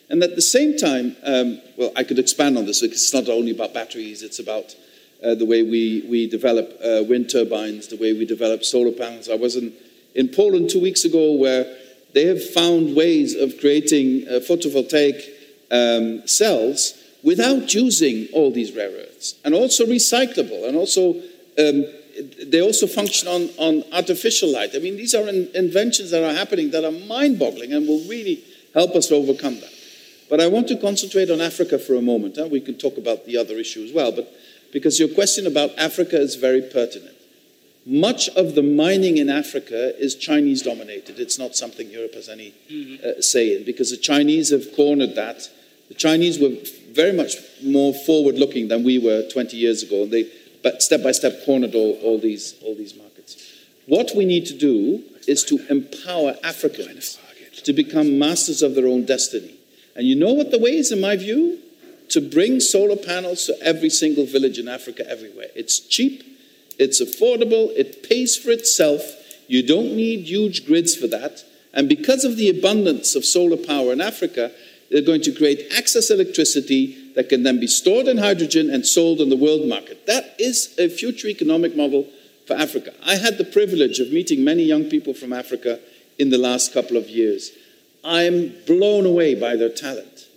[0.09, 3.29] And at the same time, um, well, I could expand on this because it's not
[3.29, 4.75] only about batteries, it's about
[5.23, 9.29] uh, the way we, we develop uh, wind turbines, the way we develop solar panels.
[9.29, 9.73] I was in,
[10.13, 11.65] in Poland two weeks ago where
[12.13, 15.23] they have found ways of creating uh, photovoltaic
[15.71, 21.15] um, cells without using all these rare earths and also recyclable and also
[21.57, 21.85] um,
[22.45, 24.75] they also function on, on artificial light.
[24.75, 28.03] I mean, these are in, inventions that are happening that are mind boggling and will
[28.07, 28.43] really
[28.73, 29.73] help us to overcome that.
[30.29, 32.37] But I want to concentrate on Africa for a moment.
[32.37, 32.47] Huh?
[32.47, 34.31] We can talk about the other issue as well, but
[34.71, 37.15] because your question about Africa is very pertinent.
[37.85, 41.19] Much of the mining in Africa is Chinese dominated.
[41.19, 42.53] It's not something Europe has any
[43.03, 45.49] uh, say in because the Chinese have cornered that.
[45.89, 46.55] The Chinese were
[46.93, 50.03] very much more forward looking than we were 20 years ago.
[50.03, 50.31] And they
[50.63, 53.37] but step by step cornered all, all, these, all these markets.
[53.85, 57.19] What we need to do is to empower Africans
[57.63, 59.55] to become masters of their own destiny.
[59.95, 61.59] And you know what the way is, in my view?
[62.09, 65.47] To bring solar panels to every single village in Africa everywhere.
[65.55, 66.23] It's cheap,
[66.79, 69.03] it's affordable, it pays for itself.
[69.47, 71.43] You don't need huge grids for that.
[71.73, 74.51] And because of the abundance of solar power in Africa,
[74.91, 79.21] they're going to create excess electricity that can then be stored in hydrogen and sold
[79.21, 80.05] on the world market.
[80.07, 82.07] That is a future economic model
[82.47, 82.93] for Africa.
[83.05, 85.79] I had the privilege of meeting many young people from Africa
[86.17, 87.51] in the last couple of years.
[88.03, 90.27] I'm blown away by their talent.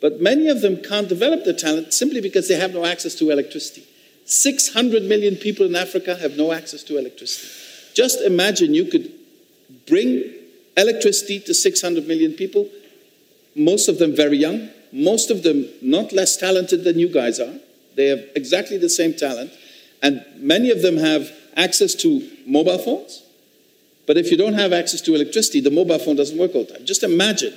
[0.00, 3.30] But many of them can't develop their talent simply because they have no access to
[3.30, 3.86] electricity.
[4.24, 7.48] 600 million people in Africa have no access to electricity.
[7.94, 9.12] Just imagine you could
[9.86, 10.32] bring
[10.76, 12.68] electricity to 600 million people,
[13.54, 17.54] most of them very young, most of them not less talented than you guys are.
[17.96, 19.52] They have exactly the same talent.
[20.02, 23.22] And many of them have access to mobile phones.
[24.06, 26.74] But if you don't have access to electricity, the mobile phone doesn't work all the
[26.74, 26.86] time.
[26.86, 27.54] Just imagine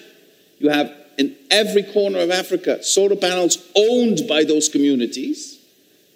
[0.60, 5.60] you have in every corner of Africa solar panels owned by those communities,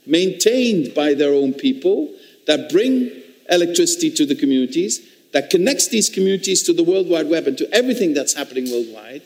[0.06, 2.14] maintained by their own people,
[2.46, 3.12] that bring
[3.50, 5.02] electricity to the communities,
[5.34, 9.22] that connects these communities to the World Wide Web and to everything that's happening worldwide,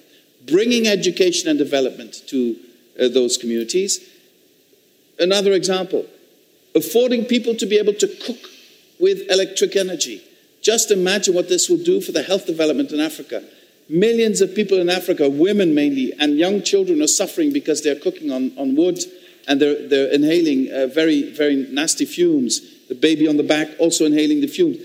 [0.47, 2.55] bringing education and development to
[2.99, 3.99] uh, those communities.
[5.19, 6.05] Another example,
[6.75, 8.49] affording people to be able to cook
[8.99, 10.23] with electric energy.
[10.61, 13.43] Just imagine what this will do for the health development in Africa.
[13.89, 18.31] Millions of people in Africa, women mainly, and young children are suffering because they're cooking
[18.31, 18.99] on, on wood
[19.47, 22.61] and they're, they're inhaling uh, very, very nasty fumes.
[22.87, 24.77] The baby on the back also inhaling the fumes.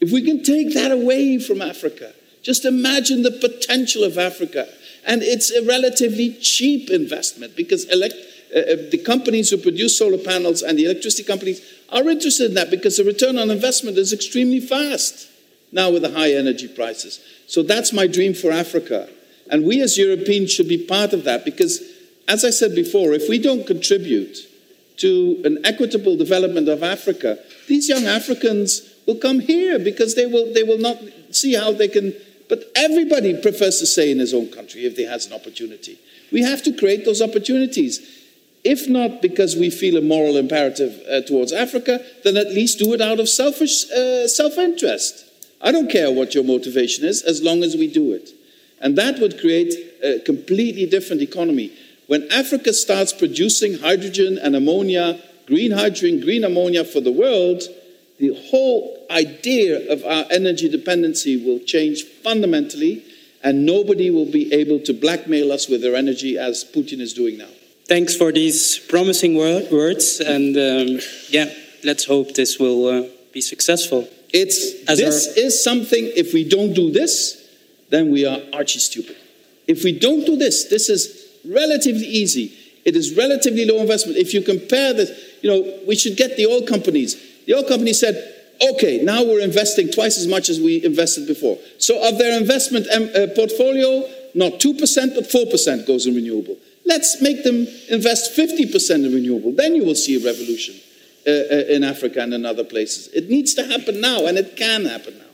[0.00, 4.66] If we can take that away from Africa, just imagine the potential of Africa
[5.06, 8.14] and it's a relatively cheap investment because elect,
[8.54, 12.54] uh, uh, the companies who produce solar panels and the electricity companies are interested in
[12.54, 15.28] that because the return on investment is extremely fast
[15.72, 17.20] now with the high energy prices.
[17.46, 19.08] So that's my dream for Africa.
[19.50, 21.82] And we as Europeans should be part of that because,
[22.28, 24.36] as I said before, if we don't contribute
[24.98, 30.52] to an equitable development of Africa, these young Africans will come here because they will,
[30.52, 30.98] they will not
[31.30, 32.14] see how they can
[32.50, 35.98] but everybody prefers to stay in his own country if he has an opportunity.
[36.30, 38.00] We have to create those opportunities.
[38.64, 42.92] If not because we feel a moral imperative uh, towards Africa, then at least do
[42.92, 45.24] it out of selfish uh, self interest.
[45.62, 48.30] I don't care what your motivation is as long as we do it.
[48.80, 49.72] And that would create
[50.02, 51.72] a completely different economy.
[52.06, 57.62] When Africa starts producing hydrogen and ammonia, green hydrogen, green ammonia for the world,
[58.20, 63.02] the whole idea of our energy dependency will change fundamentally,
[63.42, 67.38] and nobody will be able to blackmail us with their energy as Putin is doing
[67.38, 67.48] now.
[67.88, 71.00] Thanks for these promising words, and um,
[71.30, 71.50] yeah,
[71.82, 74.06] let's hope this will uh, be successful.
[74.32, 75.44] It's As this our...
[75.44, 76.12] is something.
[76.14, 77.48] If we don't do this,
[77.88, 79.16] then we are archy stupid.
[79.66, 82.52] If we don't do this, this is relatively easy.
[82.84, 84.18] It is relatively low investment.
[84.18, 85.10] If you compare this,
[85.42, 88.36] you know, we should get the oil companies the oil company said,
[88.74, 91.58] okay, now we're investing twice as much as we invested before.
[91.78, 96.56] So of their investment um, uh, portfolio, not 2%, but 4% goes in renewable.
[96.86, 99.52] Let's make them invest 50% in renewable.
[99.52, 100.76] Then you will see a revolution
[101.26, 103.08] uh, uh, in Africa and in other places.
[103.08, 105.24] It needs to happen now, and it can happen now.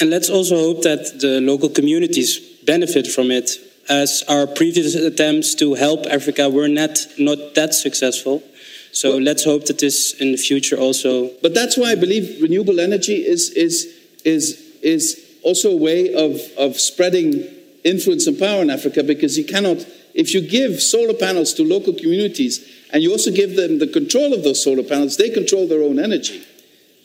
[0.00, 3.50] And let's also hope that the local communities benefit from it,
[3.88, 8.42] as our previous attempts to help Africa were not, not that successful.
[8.94, 11.30] So let's hope that this in the future also.
[11.42, 13.86] But that's why I believe renewable energy is is
[14.24, 17.44] is is also a way of of spreading
[17.82, 19.84] influence and power in Africa because you cannot
[20.14, 24.32] if you give solar panels to local communities and you also give them the control
[24.32, 26.46] of those solar panels, they control their own energy.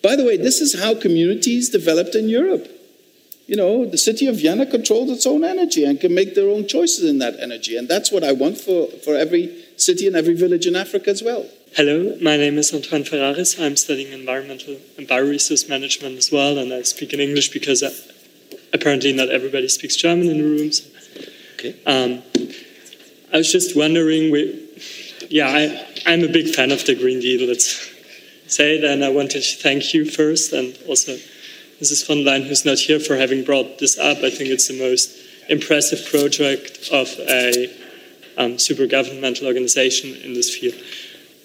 [0.04, 2.68] By the way, this is how communities developed in Europe.
[3.48, 6.68] You know, the city of Vienna controls its own energy and can make their own
[6.68, 7.76] choices in that energy.
[7.76, 11.24] And that's what I want for, for every city and every village in Africa as
[11.24, 11.50] well.
[11.76, 13.60] Hello, my name is Antoine Ferraris.
[13.60, 17.94] I'm studying environmental and bioresource management as well, and I speak in English because uh,
[18.74, 20.90] apparently not everybody speaks German in the rooms.
[21.54, 21.80] Okay.
[21.86, 22.24] Um,
[23.32, 24.68] I was just wondering, we,
[25.30, 27.88] yeah, I, I'm a big fan of the Green Deal, let's
[28.48, 31.14] say it, and I wanted to thank you first, and also
[31.80, 32.08] Mrs.
[32.08, 34.18] von Leyen, who's not here, for having brought this up.
[34.18, 35.16] I think it's the most
[35.50, 37.72] impressive project of a
[38.40, 40.74] um, super governmental organization in this field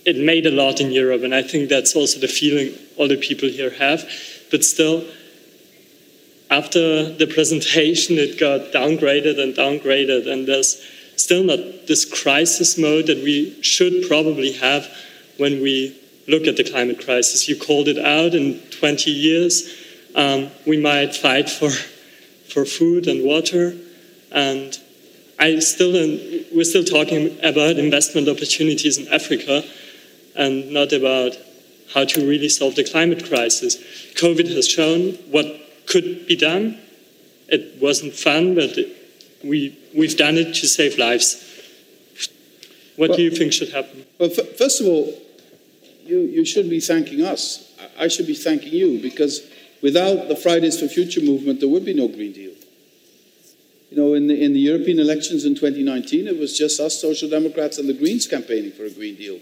[0.04, 3.16] it made a lot in Europe, and I think that's also the feeling all the
[3.16, 4.08] people here have.
[4.50, 5.04] But still,
[6.50, 10.82] after the presentation, it got downgraded and downgraded, and there's
[11.16, 14.86] still not this crisis mode that we should probably have
[15.38, 15.98] when we
[16.28, 17.48] look at the climate crisis.
[17.48, 19.68] You called it out in 20 years.
[20.14, 23.74] Um, we might fight for, for food and water.
[24.30, 24.78] And
[25.38, 25.92] I still,
[26.54, 29.64] we're still talking about investment opportunities in Africa
[30.34, 31.36] and not about
[31.92, 33.76] how to really solve the climate crisis.
[34.14, 35.46] COVID has shown what
[35.86, 36.78] could be done.
[37.48, 38.96] It wasn't fun, but it,
[39.44, 41.40] we, we've done it to save lives.
[42.96, 44.04] What well, do you think should happen?
[44.18, 45.12] Well, first of all,
[46.04, 47.72] you, you should be thanking us.
[47.98, 49.42] I should be thanking you because
[49.82, 52.52] without the Fridays for Future movement, there would be no Green Deal.
[53.90, 57.28] You know, in the, in the European elections in 2019, it was just us Social
[57.28, 59.38] Democrats and the Greens campaigning for a Green Deal.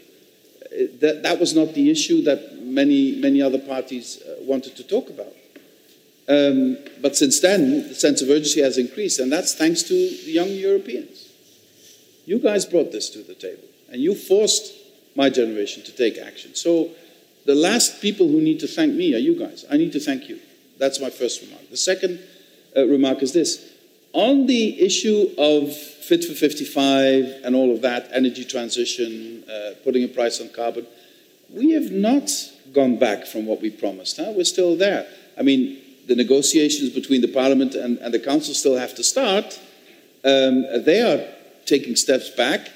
[1.01, 5.11] That, that was not the issue that many, many other parties uh, wanted to talk
[5.11, 5.35] about.
[6.29, 10.33] Um, but since then, the sense of urgency has increased, and that's thanks to the
[10.33, 11.29] young Europeans.
[12.25, 14.73] You guys brought this to the table, and you forced
[15.14, 16.55] my generation to take action.
[16.55, 16.91] So
[17.45, 19.64] the last people who need to thank me are you guys.
[19.70, 20.41] I need to thank you.
[20.79, 21.68] That's my first remark.
[21.70, 22.20] The second
[22.77, 23.72] uh, remark is this.
[24.13, 30.05] On the issue of Fit for 55 and all of that, energy transition, uh, putting
[30.05, 30.87] a price on carbon,
[31.49, 32.31] we have not
[32.73, 34.17] gone back from what we promised.
[34.17, 34.33] Huh?
[34.35, 35.07] We're still there.
[35.39, 39.59] I mean, the negotiations between the Parliament and, and the Council still have to start.
[40.25, 41.25] Um, they are
[41.65, 42.69] taking steps back,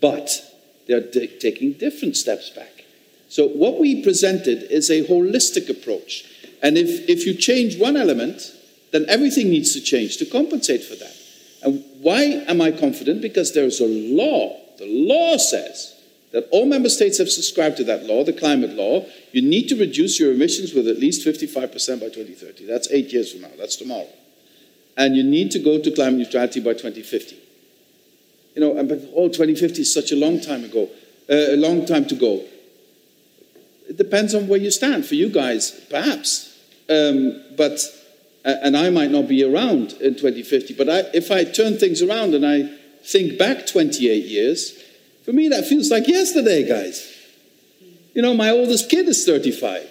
[0.00, 0.42] but
[0.88, 2.84] they're taking different steps back.
[3.28, 6.24] So, what we presented is a holistic approach.
[6.62, 8.52] And if, if you change one element,
[8.96, 11.14] then everything needs to change to compensate for that.
[11.62, 13.20] And why am I confident?
[13.20, 14.56] Because there's a law.
[14.78, 15.94] The law says
[16.32, 19.04] that all member states have subscribed to that law, the climate law.
[19.32, 21.52] You need to reduce your emissions with at least 55%
[22.00, 22.64] by 2030.
[22.64, 23.50] That's eight years from now.
[23.58, 24.08] That's tomorrow.
[24.96, 27.36] And you need to go to climate neutrality by 2050.
[28.54, 30.88] You know, but oh, 2050 is such a long time ago,
[31.28, 32.42] uh, a long time to go.
[33.88, 35.04] It depends on where you stand.
[35.04, 37.78] For you guys, perhaps, um, but
[38.46, 40.74] and I might not be around in 2050.
[40.74, 42.70] But I, if I turn things around and I
[43.04, 44.80] think back 28 years,
[45.24, 47.12] for me that feels like yesterday, guys.
[48.14, 49.90] You know, my oldest kid is 35.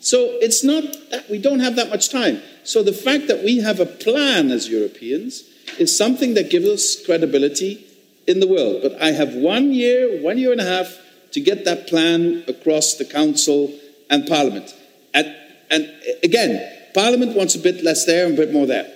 [0.00, 2.42] So it's not that we don't have that much time.
[2.64, 5.42] So the fact that we have a plan as Europeans
[5.78, 7.84] is something that gives us credibility
[8.26, 8.82] in the world.
[8.82, 10.98] But I have one year, one year and a half
[11.32, 13.74] to get that plan across the Council
[14.10, 14.74] and Parliament.
[15.14, 15.34] And,
[15.70, 15.90] and
[16.22, 18.90] again, Parliament wants a bit less there and a bit more there.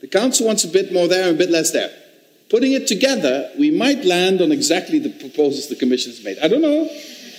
[0.00, 1.90] The Council wants a bit more there and a bit less there.
[2.50, 6.38] Putting it together, we might land on exactly the proposals the Commission has made.
[6.38, 6.88] I don't know,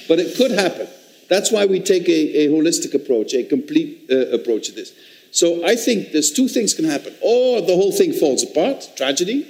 [0.08, 0.88] but it could happen.
[1.30, 4.94] That's why we take a, a holistic approach, a complete uh, approach to this.
[5.32, 7.16] So I think there's two things can happen.
[7.22, 9.48] Or the whole thing falls apart, tragedy,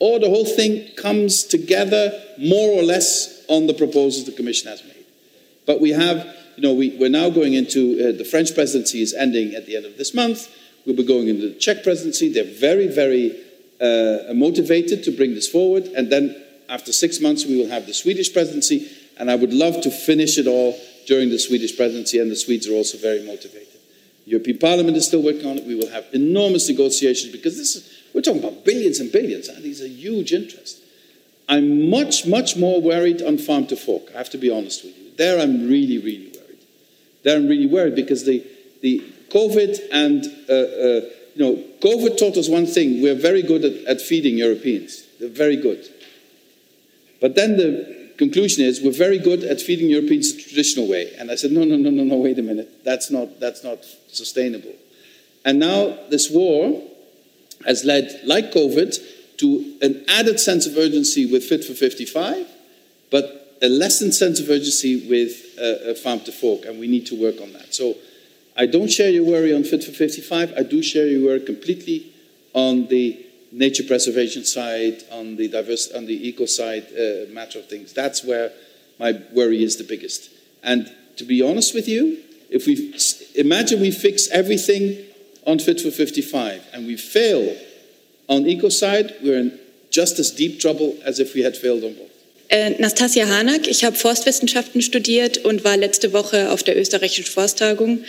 [0.00, 4.82] or the whole thing comes together more or less on the proposals the Commission has
[4.82, 5.04] made.
[5.66, 9.14] But we have, you know, we, we're now going into uh, the French presidency is
[9.14, 10.48] ending at the end of this month.
[10.86, 12.32] We'll be going into the Czech presidency.
[12.32, 13.40] They're very, very
[13.80, 15.84] uh, motivated to bring this forward.
[15.96, 16.36] And then
[16.68, 18.90] after six months, we will have the Swedish presidency.
[19.18, 22.18] And I would love to finish it all during the Swedish presidency.
[22.18, 23.68] And the Swedes are also very motivated.
[24.26, 25.64] European Parliament is still working on it.
[25.64, 29.48] We will have enormous negotiations because this is, we're talking about billions and billions.
[29.48, 29.60] Huh?
[29.60, 30.80] These are huge interests.
[31.48, 34.04] I'm much, much more worried on farm to fork.
[34.14, 35.12] I have to be honest with you.
[35.16, 36.33] There, I'm really, really worried.
[37.24, 38.46] There, I'm really worried because the,
[38.80, 41.00] the COVID and uh, uh,
[41.34, 45.02] you know, COVID taught us one thing: we're very good at, at feeding Europeans.
[45.18, 45.84] They're very good.
[47.20, 51.12] But then the conclusion is we're very good at feeding Europeans the traditional way.
[51.18, 52.84] And I said, no, no, no, no, no, wait a minute.
[52.84, 54.74] That's not, that's not sustainable.
[55.44, 56.82] And now this war
[57.66, 62.46] has led, like COVID, to an added sense of urgency with Fit for 55,
[63.10, 67.40] but a lessened sense of urgency with Farm to Fork, and we need to work
[67.40, 67.74] on that.
[67.74, 67.94] So
[68.56, 70.52] I don't share your worry on Fit for 55.
[70.56, 72.12] I do share your worry completely
[72.52, 77.68] on the nature preservation side, on the diverse, on the eco side uh, matter of
[77.68, 77.92] things.
[77.92, 78.52] That's where
[78.98, 80.30] my worry is the biggest.
[80.62, 82.18] And to be honest with you,
[82.50, 82.94] if we
[83.34, 85.04] imagine we fix everything
[85.46, 87.56] on Fit for 55 and we fail
[88.28, 89.58] on eco side, we're in
[89.90, 92.13] just as deep trouble as if we had failed on both.
[92.48, 98.04] Äh, Nastasia Hanak, ich habe Forstwissenschaften studiert und war letzte Woche auf der österreichischen Forsttagung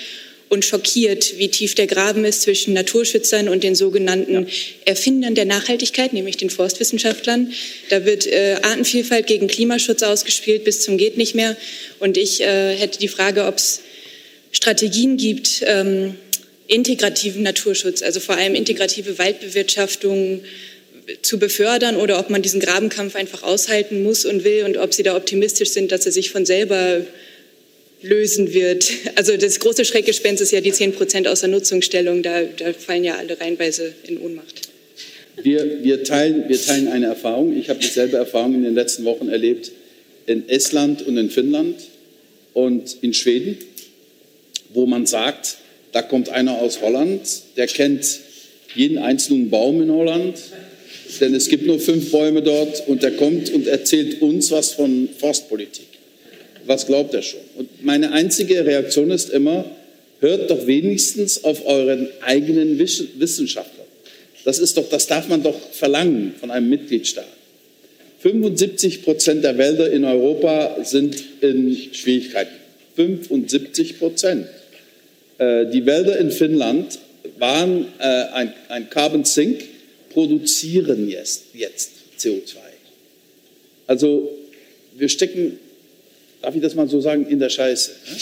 [0.50, 4.46] und schockiert, wie tief der Graben ist zwischen Naturschützern und den sogenannten ja.
[4.86, 7.52] Erfindern der Nachhaltigkeit, nämlich den Forstwissenschaftlern.
[7.90, 11.56] Da wird äh, Artenvielfalt gegen Klimaschutz ausgespielt bis zum geht nicht mehr.
[12.00, 13.82] Und ich äh, hätte die Frage, ob es
[14.52, 16.16] Strategien gibt, ähm,
[16.68, 20.42] integrativen Naturschutz, also vor allem integrative Waldbewirtschaftung,
[21.22, 25.04] zu befördern oder ob man diesen Grabenkampf einfach aushalten muss und will und ob Sie
[25.04, 27.06] da optimistisch sind, dass er sich von selber
[28.02, 28.92] lösen wird.
[29.16, 33.16] Also das große Schreckgespenst ist ja die 10 Prozent außer Nutzungsstellung, da, da fallen ja
[33.16, 34.70] alle reihenweise in Ohnmacht.
[35.42, 37.58] Wir, wir, teilen, wir teilen eine Erfahrung.
[37.58, 39.72] Ich habe dieselbe Erfahrung in den letzten Wochen erlebt
[40.26, 41.76] in Estland und in Finnland
[42.54, 43.58] und in Schweden,
[44.74, 45.58] wo man sagt,
[45.92, 47.22] da kommt einer aus Holland,
[47.58, 48.20] der kennt
[48.76, 50.38] jeden einzelnen Baum in Holland,
[51.20, 55.10] denn es gibt nur fünf Bäume dort und der kommt und erzählt uns was von
[55.18, 55.88] Forstpolitik.
[56.66, 57.42] Was glaubt er schon?
[57.58, 59.66] Und meine einzige Reaktion ist immer,
[60.20, 63.86] hört doch wenigstens auf euren eigenen Wissenschaftler.
[64.44, 67.26] Das ist doch, das darf man doch verlangen von einem Mitgliedstaat.
[68.20, 72.56] 75 Prozent der Wälder in Europa sind in Schwierigkeiten.
[72.96, 74.48] 75 Prozent.
[75.38, 77.00] Äh, die Wälder in Finnland
[77.38, 79.64] waren äh, ein Carbon Sink,
[80.16, 82.56] produzieren jetzt, jetzt CO2.
[83.86, 84.32] Also
[84.98, 85.60] wir stecken,
[86.42, 87.92] darf ich das mal so sagen, in der Scheiße.
[87.92, 88.18] Ne?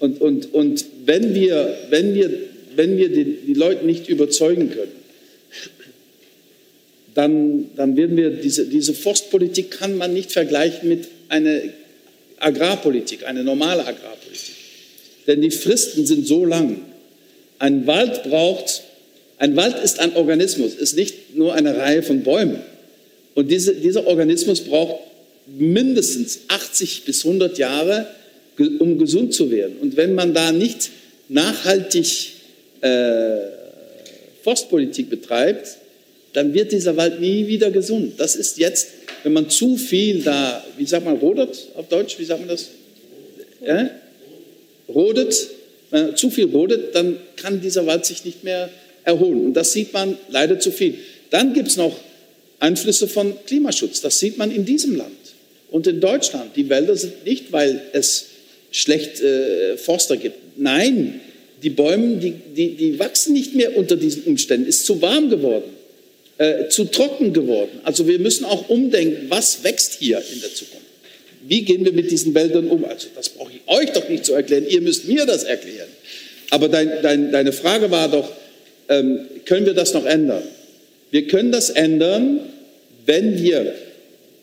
[0.00, 2.30] Und, und, und wenn wir, wenn wir,
[2.76, 4.92] wenn wir die, die Leute nicht überzeugen können,
[7.14, 11.62] dann, dann werden wir diese, diese Forstpolitik kann man nicht vergleichen mit einer
[12.38, 14.54] Agrarpolitik, eine normale Agrarpolitik.
[15.26, 16.82] Denn die Fristen sind so lang.
[17.58, 18.82] Ein Wald braucht,
[19.38, 22.60] ein Wald ist ein Organismus, ist nicht nur eine Reihe von Bäumen.
[23.34, 25.00] Und diese, dieser Organismus braucht
[25.46, 28.08] mindestens 80 bis 100 Jahre,
[28.80, 29.76] um gesund zu werden.
[29.80, 30.90] Und wenn man da nicht
[31.28, 32.32] nachhaltig
[32.80, 33.36] äh,
[34.42, 35.76] Forstpolitik betreibt,
[36.32, 38.14] dann wird dieser Wald nie wieder gesund.
[38.18, 38.88] Das ist jetzt,
[39.22, 42.68] wenn man zu viel da, wie sagt man, rodet auf Deutsch, wie sagt man das?
[43.64, 43.90] Ja?
[44.88, 45.48] Rodet,
[45.90, 48.68] wenn man zu viel rodet, dann kann dieser Wald sich nicht mehr
[49.08, 49.46] erholen.
[49.46, 50.94] Und das sieht man leider zu viel.
[51.30, 51.96] Dann gibt es noch
[52.60, 54.00] Einflüsse von Klimaschutz.
[54.00, 55.10] Das sieht man in diesem Land
[55.70, 56.56] und in Deutschland.
[56.56, 58.26] Die Wälder sind nicht, weil es
[58.70, 60.58] schlecht äh, Forster gibt.
[60.58, 61.20] Nein,
[61.62, 64.68] die Bäume, die, die, die wachsen nicht mehr unter diesen Umständen.
[64.68, 65.78] Ist zu warm geworden
[66.38, 67.80] äh, zu trocken geworden.
[67.82, 70.86] Also wir müssen auch umdenken, was wächst hier in der Zukunft.
[71.42, 72.84] Wie gehen wir mit diesen Wäldern um?
[72.84, 75.88] Also das brauche ich euch doch nicht zu erklären, ihr müsst mir das erklären.
[76.50, 78.30] Aber dein, dein, deine Frage war doch,
[78.88, 80.42] ähm, können wir das noch ändern?
[81.10, 82.40] Wir können das ändern,
[83.06, 83.74] wenn wir,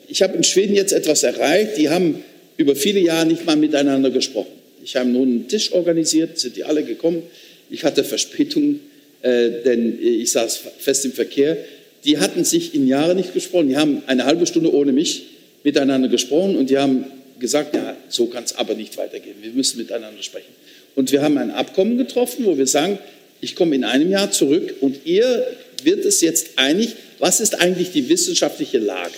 [0.07, 2.23] ich habe in Schweden jetzt etwas erreicht, die haben
[2.57, 4.51] über viele Jahre nicht mal miteinander gesprochen.
[4.83, 7.23] Ich habe nun einen Tisch organisiert, sind die alle gekommen.
[7.69, 8.79] Ich hatte Verspätung,
[9.21, 11.57] äh, denn ich saß fest im Verkehr
[12.05, 13.69] die hatten sich in Jahren nicht gesprochen.
[13.69, 15.25] Die haben eine halbe Stunde ohne mich
[15.63, 17.05] miteinander gesprochen und die haben
[17.39, 19.35] gesagt, ja, so kann es aber nicht weitergehen.
[19.41, 20.53] Wir müssen miteinander sprechen.
[20.95, 22.99] Und wir haben ein Abkommen getroffen, wo wir sagen,
[23.45, 25.45] ich komme in einem Jahr zurück und ihr
[25.83, 29.13] wird es jetzt einig, was ist eigentlich die wissenschaftliche Lage?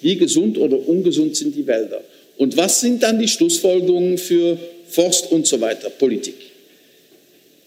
[0.00, 2.02] Wie gesund oder ungesund sind die Wälder?
[2.36, 4.58] Und was sind dann die Schlussfolgerungen für
[4.88, 6.34] Forst und so weiter, Politik?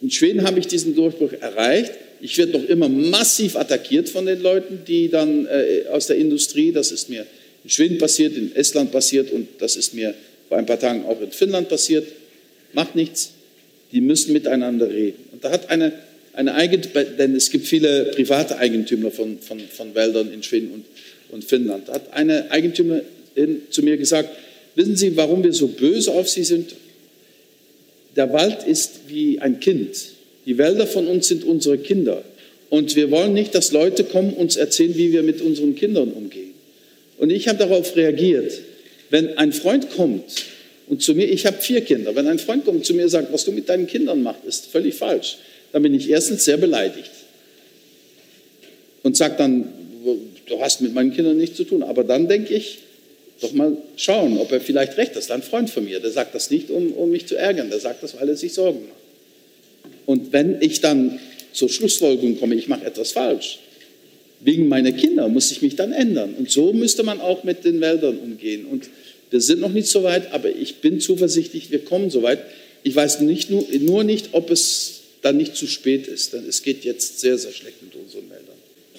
[0.02, 1.94] In Schweden habe ich diesen Durchbruch erreicht.
[2.20, 6.74] Ich werde noch immer massiv attackiert von den Leuten, die dann äh, aus der Industrie,
[6.74, 7.26] das ist mir
[7.64, 10.14] in Schweden passiert, in Estland passiert und das ist mir
[10.50, 12.06] vor ein paar Tagen auch in Finnland passiert.
[12.74, 13.32] Macht nichts,
[13.94, 15.25] die müssen miteinander reden.
[15.46, 15.92] Da hat eine,
[16.34, 20.86] eine Eigentümer, denn es gibt viele private Eigentümer von, von, von Wäldern in Schweden und,
[21.30, 24.30] und Finnland, da hat eine Eigentümerin zu mir gesagt,
[24.74, 26.74] wissen Sie, warum wir so böse auf Sie sind?
[28.16, 29.96] Der Wald ist wie ein Kind.
[30.48, 32.24] Die Wälder von uns sind unsere Kinder.
[32.72, 36.12] Und wir wollen nicht, dass Leute kommen und uns erzählen, wie wir mit unseren Kindern
[36.12, 36.56] umgehen.
[37.20, 38.62] Und ich habe darauf reagiert.
[39.12, 40.24] Wenn ein Freund kommt
[40.88, 43.34] und zu mir, ich habe vier Kinder, wenn ein Freund kommt zu mir und sagt,
[43.34, 45.38] was du mit deinen Kindern machst, ist völlig falsch,
[45.72, 47.12] dann bin ich erstens sehr beleidigt.
[49.04, 49.68] Und sagt dann,
[50.46, 51.84] du hast mit meinen Kindern nichts zu tun.
[51.84, 52.80] Aber dann denke ich,
[53.42, 55.32] doch mal schauen, ob er vielleicht recht ist.
[55.32, 58.04] Ein Freund von mir, der sagt das nicht, um, um mich zu ärgern, der sagt
[58.04, 59.94] das, weil er sich Sorgen macht.
[60.06, 61.20] Und wenn ich dann
[61.52, 63.60] zur Schlussfolgerung komme, ich mache etwas falsch,
[64.40, 66.36] wegen meiner Kinder muss ich mich dann ändern.
[66.38, 68.66] Und so müsste man auch mit den Wäldern umgehen.
[68.66, 68.90] Und
[69.32, 72.40] wir sind noch nicht so weit, aber ich bin zuversichtlich, wir kommen so weit.
[72.84, 76.62] Ich weiß nicht, nur, nur nicht, ob es dann nicht zu spät ist, denn es
[76.62, 78.56] geht jetzt sehr, sehr schlecht mit unseren Wäldern.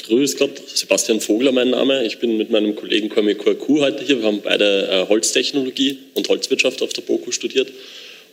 [0.06, 2.04] Grüß Gott, Sebastian Vogler mein Name.
[2.04, 4.18] Ich bin mit meinem Kollegen Kwame Kouakou heute hier.
[4.20, 7.72] Wir haben beide äh, Holztechnologie und Holzwirtschaft auf der BOKU studiert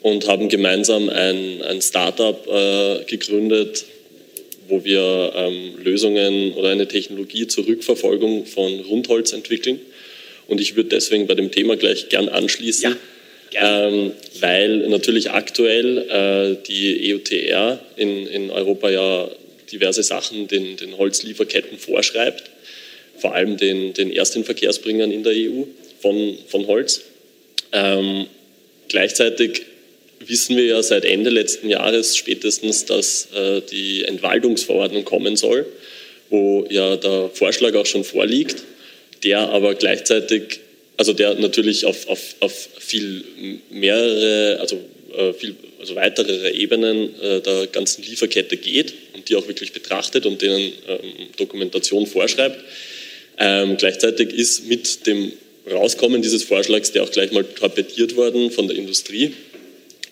[0.02, 3.86] und haben gemeinsam ein, ein Startup äh, gegründet,
[4.68, 9.80] wo wir ähm, Lösungen oder eine Technologie zur Rückverfolgung von Rundholz entwickeln.
[10.48, 12.96] Und ich würde deswegen bei dem Thema gleich gern anschließen,
[13.52, 19.30] ja, ähm, weil natürlich aktuell äh, die EUTR in, in Europa ja
[19.72, 22.44] diverse Sachen den, den Holzlieferketten vorschreibt,
[23.18, 25.64] vor allem den, den ersten Verkehrsbringern in der EU
[26.02, 27.02] von, von Holz.
[27.72, 28.28] Ähm,
[28.90, 29.64] gleichzeitig
[30.20, 35.66] wissen wir ja seit Ende letzten Jahres spätestens, dass äh, die Entwaldungsverordnung kommen soll,
[36.30, 38.64] wo ja der Vorschlag auch schon vorliegt,
[39.24, 40.60] der aber gleichzeitig,
[40.98, 43.24] also der natürlich auf, auf, auf viel
[43.70, 44.80] mehrere, also
[45.16, 50.26] äh, viel also weitere Ebenen äh, der ganzen Lieferkette geht und die auch wirklich betrachtet
[50.26, 51.00] und denen ähm,
[51.36, 52.58] Dokumentation vorschreibt.
[53.38, 55.34] Ähm, gleichzeitig ist mit dem
[55.70, 59.34] Rauskommen dieses Vorschlags, der auch gleich mal torpediert worden von der Industrie,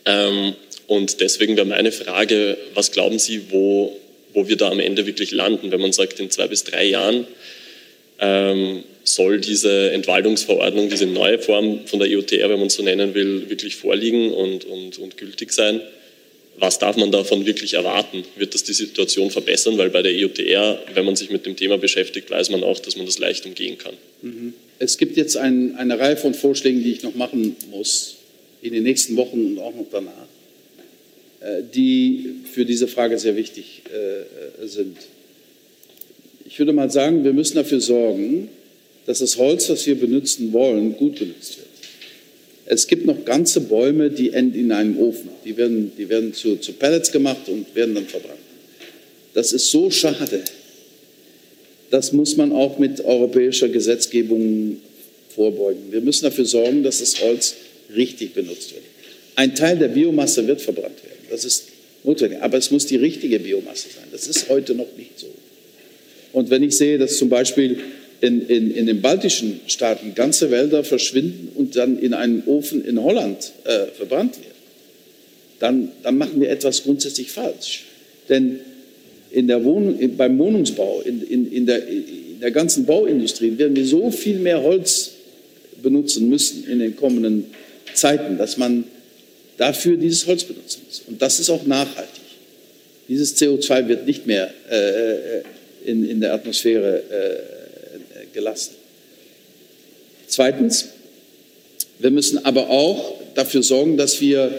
[0.06, 0.56] ähm,
[0.88, 3.98] und deswegen wäre meine Frage, was glauben Sie, wo,
[4.34, 7.28] wo wir da am Ende wirklich landen, wenn man sagt, in zwei bis drei Jahren
[8.20, 8.84] ähm,
[9.16, 13.76] soll diese Entwaldungsverordnung, diese neue Form von der EUTR, wenn man so nennen will, wirklich
[13.76, 15.82] vorliegen und, und, und gültig sein?
[16.58, 18.24] Was darf man davon wirklich erwarten?
[18.36, 19.78] Wird das die Situation verbessern?
[19.78, 22.98] Weil bei der EUTR, wenn man sich mit dem Thema beschäftigt, weiß man auch, dass
[22.98, 23.94] man das leicht umgehen kann.
[24.22, 24.54] Mhm.
[24.78, 28.18] Es gibt jetzt ein, eine Reihe von Vorschlägen, die ich noch machen muss
[28.62, 30.12] in den nächsten Wochen und auch noch danach,
[31.40, 34.98] äh, die für diese Frage sehr wichtig äh, sind.
[36.46, 38.50] Ich würde mal sagen, wir müssen dafür sorgen,
[39.06, 41.68] dass das Holz, das wir benutzen wollen, gut benutzt wird.
[42.66, 45.30] Es gibt noch ganze Bäume, die enden in einem Ofen.
[45.44, 48.40] Die werden, die werden zu, zu Pellets gemacht und werden dann verbrannt.
[49.34, 50.44] Das ist so schade.
[51.90, 54.78] Das muss man auch mit europäischer Gesetzgebung
[55.36, 55.92] vorbeugen.
[55.92, 57.56] Wir müssen dafür sorgen, dass das Holz
[57.94, 58.84] richtig benutzt wird.
[59.36, 61.26] Ein Teil der Biomasse wird verbrannt werden.
[61.30, 61.66] Das ist
[62.04, 62.42] notwendig.
[62.42, 64.06] Aber es muss die richtige Biomasse sein.
[64.12, 65.28] Das ist heute noch nicht so.
[66.34, 67.80] Und wenn ich sehe, dass zum Beispiel
[68.22, 73.02] in, in, in den baltischen Staaten ganze Wälder verschwinden und dann in einen Ofen in
[73.02, 74.52] Holland äh, verbrannt werden,
[75.60, 77.86] dann, dann machen wir etwas grundsätzlich falsch.
[78.30, 78.60] Denn
[79.32, 83.86] in der Wohnung, beim Wohnungsbau, in, in, in, der, in der ganzen Bauindustrie werden wir
[83.86, 85.12] so viel mehr Holz
[85.82, 87.46] benutzen müssen in den kommenden
[87.94, 88.84] Zeiten, dass man
[89.58, 91.04] dafür dieses Holz benutzen muss.
[91.08, 92.22] Und das ist auch nachhaltig.
[93.08, 95.42] Dieses CO2 wird nicht mehr äh,
[95.90, 97.61] in, in der Atmosphäre äh,
[98.34, 98.76] gelassen.
[100.28, 100.86] Zweitens,
[102.00, 104.52] wir müssen aber auch dafür sorgen, dass wir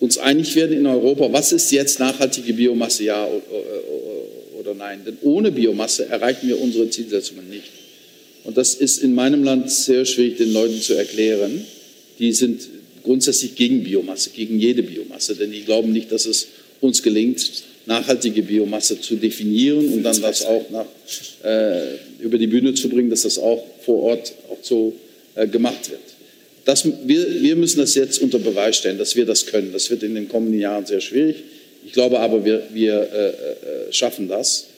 [0.00, 3.28] uns einig werden in Europa, was ist jetzt nachhaltige Biomasse, ja
[4.58, 5.00] oder nein.
[5.06, 7.70] Denn ohne Biomasse erreichen wir unsere Zielsetzungen nicht.
[8.44, 11.64] Und das ist in meinem Land sehr schwierig den Leuten zu erklären.
[12.18, 12.68] Die sind
[13.02, 16.48] grundsätzlich gegen Biomasse, gegen jede Biomasse, denn die glauben nicht, dass es
[16.80, 17.40] uns gelingt,
[17.86, 20.86] nachhaltige Biomasse zu definieren und dann das auch nach,
[21.44, 24.94] äh, über die Bühne zu bringen, dass das auch vor Ort auch so
[25.34, 26.00] äh, gemacht wird.
[26.64, 29.72] Das, wir, wir müssen das jetzt unter Beweis stellen, dass wir das können.
[29.72, 31.36] Das wird in den kommenden Jahren sehr schwierig.
[31.84, 34.68] Ich glaube aber, wir, wir äh, äh schaffen das.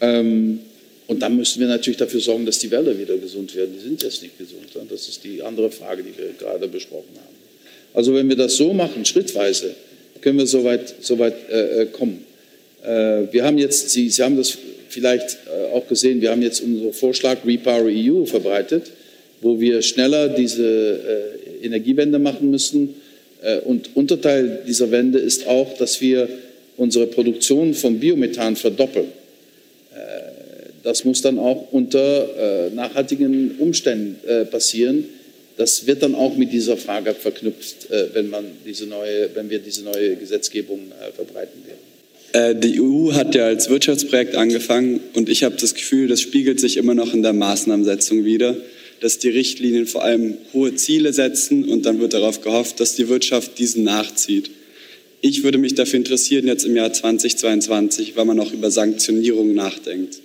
[0.00, 0.60] Ähm,
[1.08, 3.74] und dann müssen wir natürlich dafür sorgen, dass die Wälder wieder gesund werden.
[3.76, 4.68] Die sind jetzt nicht gesund.
[4.88, 7.34] Das ist die andere Frage, die wir gerade besprochen haben.
[7.92, 9.74] Also wenn wir das so machen, schrittweise,
[10.20, 12.24] können wir so weit, so weit äh, äh, kommen.
[12.84, 14.58] Äh, wir haben jetzt, Sie, Sie haben das
[14.88, 18.90] vielleicht äh, auch gesehen, wir haben jetzt unseren Vorschlag Repower EU verbreitet,
[19.40, 21.30] wo wir schneller diese
[21.60, 22.94] äh, Energiewende machen müssen.
[23.64, 26.28] Und Unterteil dieser Wende ist auch, dass wir
[26.76, 29.08] unsere Produktion von Biomethan verdoppeln.
[30.84, 34.16] Das muss dann auch unter nachhaltigen Umständen
[34.48, 35.08] passieren
[35.56, 39.82] das wird dann auch mit dieser Frage verknüpft, wenn, man diese neue, wenn wir diese
[39.82, 41.91] neue Gesetzgebung verbreiten werden.
[42.32, 46.60] Äh, die EU hat ja als Wirtschaftsprojekt angefangen und ich habe das Gefühl, das spiegelt
[46.60, 48.56] sich immer noch in der Maßnahmensetzung wieder,
[49.00, 53.08] dass die Richtlinien vor allem hohe Ziele setzen und dann wird darauf gehofft, dass die
[53.08, 54.50] Wirtschaft diesen nachzieht.
[55.20, 60.18] Ich würde mich dafür interessieren, jetzt im Jahr 2022, weil man auch über Sanktionierungen nachdenkt.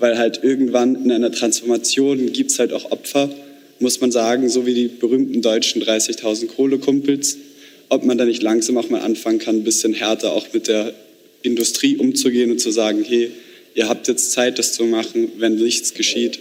[0.00, 3.30] Weil halt irgendwann in einer Transformation gibt es halt auch Opfer
[3.80, 7.38] muss man sagen, so wie die berühmten deutschen 30.000 Kohlekumpels,
[7.88, 10.94] ob man da nicht langsam auch mal anfangen kann, ein bisschen härter auch mit der
[11.44, 13.30] Industrie umzugehen und zu sagen, hey,
[13.74, 16.40] ihr habt jetzt Zeit, das zu machen, wenn nichts geschieht,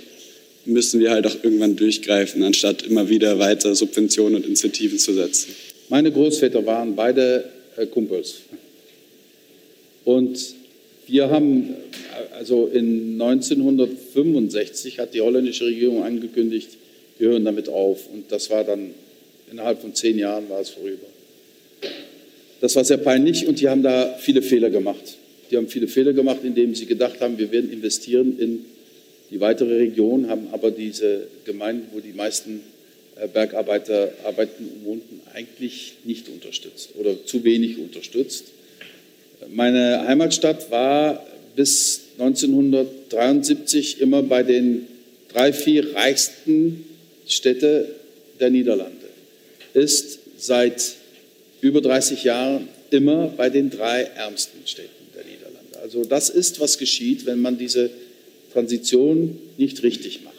[0.65, 5.53] müssen wir halt auch irgendwann durchgreifen, anstatt immer wieder weiter Subventionen und Incentiven zu setzen.
[5.89, 8.35] Meine Großväter waren beide äh, Kumpels.
[10.05, 10.39] Und
[11.07, 11.75] wir haben,
[12.33, 16.69] also in 1965 hat die holländische Regierung angekündigt,
[17.19, 18.07] wir hören damit auf.
[18.11, 18.91] Und das war dann,
[19.51, 21.07] innerhalb von zehn Jahren war es vorüber.
[22.64, 25.18] Das war sehr peinlich und die haben da viele Fehler gemacht.
[25.51, 28.64] Die haben viele Fehler gemacht, indem sie gedacht haben, wir werden investieren in
[29.32, 32.61] die weitere Region, haben aber diese Gemeinden, wo die meisten
[33.18, 38.45] äh, Bergarbeiter arbeiten und wohnten, eigentlich nicht unterstützt oder zu wenig unterstützt.
[39.51, 44.88] Meine Heimatstadt war bis 1973 immer bei den
[45.34, 46.86] drei, vier reichsten
[47.28, 47.89] Städte
[48.39, 49.09] der Niederlande,
[49.74, 51.02] ist seit
[51.64, 55.80] über 30 Jahren immer bei den drei ärmsten Städten der Niederlande.
[55.82, 57.89] Also das ist, was geschieht, wenn man diese
[58.51, 60.34] Transition nicht richtig macht.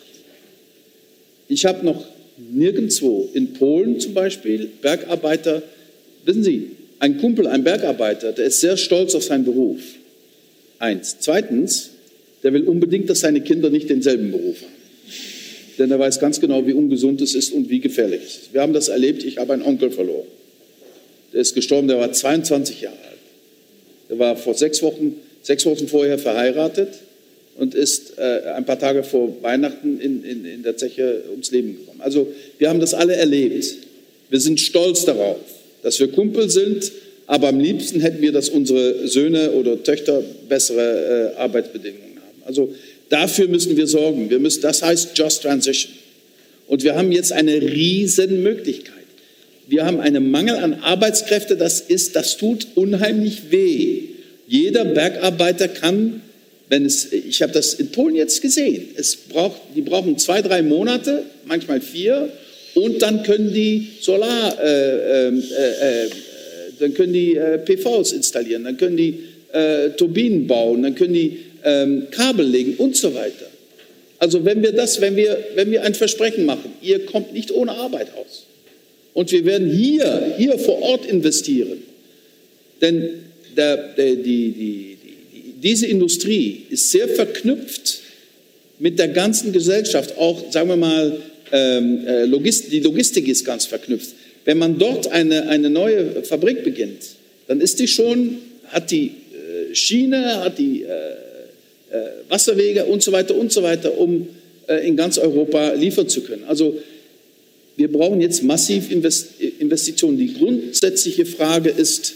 [1.49, 2.05] Ich habe noch
[2.37, 5.63] nirgendwo, in Polen zum Beispiel, Bergarbeiter,
[6.25, 9.81] wissen Sie, ein Kumpel, ein Bergarbeiter, der ist sehr stolz auf seinen Beruf.
[10.79, 11.17] Eins.
[11.21, 11.91] Zweitens,
[12.43, 14.73] der will unbedingt, dass seine Kinder nicht denselben Beruf haben.
[15.79, 18.55] Denn er weiß ganz genau, wie ungesund es ist und wie gefährlich es ist.
[18.55, 20.27] Wir haben das erlebt, ich habe einen Onkel verloren.
[21.35, 23.19] Der ist gestorben, der war 22 Jahre alt.
[24.09, 26.91] Der war vor sechs Wochen, sechs Wochen vorher verheiratet
[27.57, 31.77] und ist äh, ein paar Tage vor Weihnachten in, in, in der Zeche ums Leben
[31.77, 32.01] gekommen.
[32.01, 33.67] Also wir haben das alle erlebt.
[34.31, 35.41] Wir sind stolz darauf,
[35.83, 36.93] dass wir Kumpel sind,
[37.27, 42.43] aber am liebsten hätten wir, dass unsere Söhne oder Töchter bessere äh, Arbeitsbedingungen haben.
[42.45, 42.73] Also
[43.09, 44.31] dafür müssen wir sorgen.
[44.31, 45.93] Wir müssen, das heißt Just Transition.
[46.69, 48.94] Und wir haben jetzt eine riesen Möglichkeit.
[49.67, 54.03] Wir haben einen Mangel an Arbeitskräften, das, ist, das tut unheimlich weh.
[54.47, 56.21] Jeder Bergarbeiter kann,
[56.69, 60.63] wenn es, ich habe das in Polen jetzt gesehen, es braucht, die brauchen zwei, drei
[60.63, 62.31] Monate, manchmal vier,
[62.75, 66.11] und dann können die Solar, äh, ähm, äh, äh,
[66.81, 69.21] dann können die äh, PVs installieren, dann können die
[69.53, 73.47] äh, Turbinen bauen, dann können die ähm, Kabel legen und so weiter.
[74.19, 77.73] Also wenn wir das, wenn wir, wenn wir ein Versprechen machen, ihr kommt nicht ohne
[77.73, 78.44] Arbeit aus.
[79.15, 81.79] Und wir werden hier, hier vor Ort investieren.
[82.81, 83.09] Denn
[83.57, 88.01] der, der, die, die, die, diese Industrie ist sehr verknüpft
[88.81, 90.19] mit der ganzen Gesellschaft.
[90.19, 91.17] Auch, sagen wir mal,
[91.53, 94.11] ähm, äh, Logist, die Logistik ist ganz verknüpft.
[94.45, 97.03] Wenn man dort eine, eine neue Fabrik beginnt,
[97.47, 103.13] dann ist die schon, hat die äh, Schiene, hat die äh, äh Wasserwege und so
[103.13, 104.27] weiter und so weiter, um
[104.67, 106.45] äh, in ganz Europa liefern zu können.
[106.49, 106.77] Also
[107.77, 110.19] wir brauchen jetzt massiv Investitionen.
[110.19, 112.15] Die grundsätzliche Frage ist,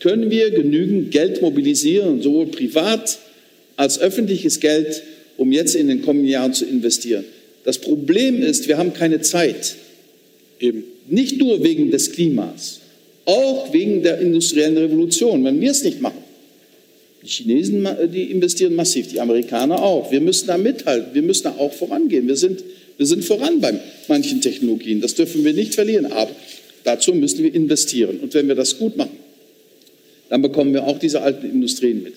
[0.00, 3.18] können wir genügend Geld mobilisieren, sowohl privat
[3.76, 5.02] als öffentliches Geld,
[5.36, 7.24] um jetzt in den kommenden Jahren zu investieren?
[7.64, 9.76] Das Problem ist, wir haben keine Zeit.
[10.60, 10.84] Eben.
[11.08, 12.80] Nicht nur wegen des Klimas,
[13.24, 15.44] auch wegen der industriellen Revolution.
[15.44, 16.22] Wenn wir es nicht machen,
[17.28, 20.10] die Chinesen die investieren massiv, die Amerikaner auch.
[20.10, 22.26] Wir müssen da mithalten, wir müssen da auch vorangehen.
[22.26, 22.62] Wir sind
[22.98, 25.00] wir sind voran bei manchen Technologien.
[25.00, 26.06] Das dürfen wir nicht verlieren.
[26.06, 26.32] Aber
[26.82, 28.18] dazu müssen wir investieren.
[28.18, 29.16] Und wenn wir das gut machen,
[30.28, 32.14] dann bekommen wir auch diese alten Industrien mit.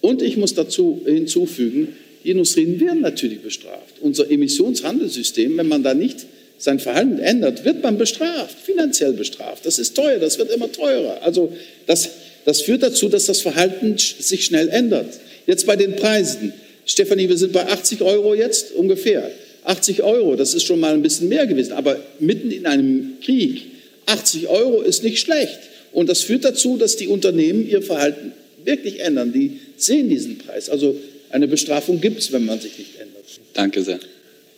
[0.00, 3.96] Und ich muss dazu hinzufügen, die Industrien werden natürlich bestraft.
[4.00, 6.24] Unser Emissionshandelssystem, wenn man da nicht
[6.56, 9.66] sein Verhalten ändert, wird man bestraft, finanziell bestraft.
[9.66, 11.20] Das ist teuer, das wird immer teurer.
[11.22, 11.52] Also
[11.86, 12.08] das,
[12.44, 15.20] das führt dazu, dass das Verhalten sich schnell ändert.
[15.46, 16.52] Jetzt bei den Preisen.
[16.84, 19.30] Stefanie, wir sind bei 80 Euro jetzt ungefähr.
[19.64, 23.62] 80 Euro, das ist schon mal ein bisschen mehr gewesen, aber mitten in einem Krieg,
[24.06, 25.58] 80 Euro ist nicht schlecht.
[25.92, 28.32] Und das führt dazu, dass die Unternehmen ihr Verhalten
[28.64, 29.32] wirklich ändern.
[29.32, 30.68] Die sehen diesen Preis.
[30.68, 30.96] Also
[31.30, 33.24] eine Bestrafung gibt es, wenn man sich nicht ändert.
[33.52, 34.00] Danke sehr.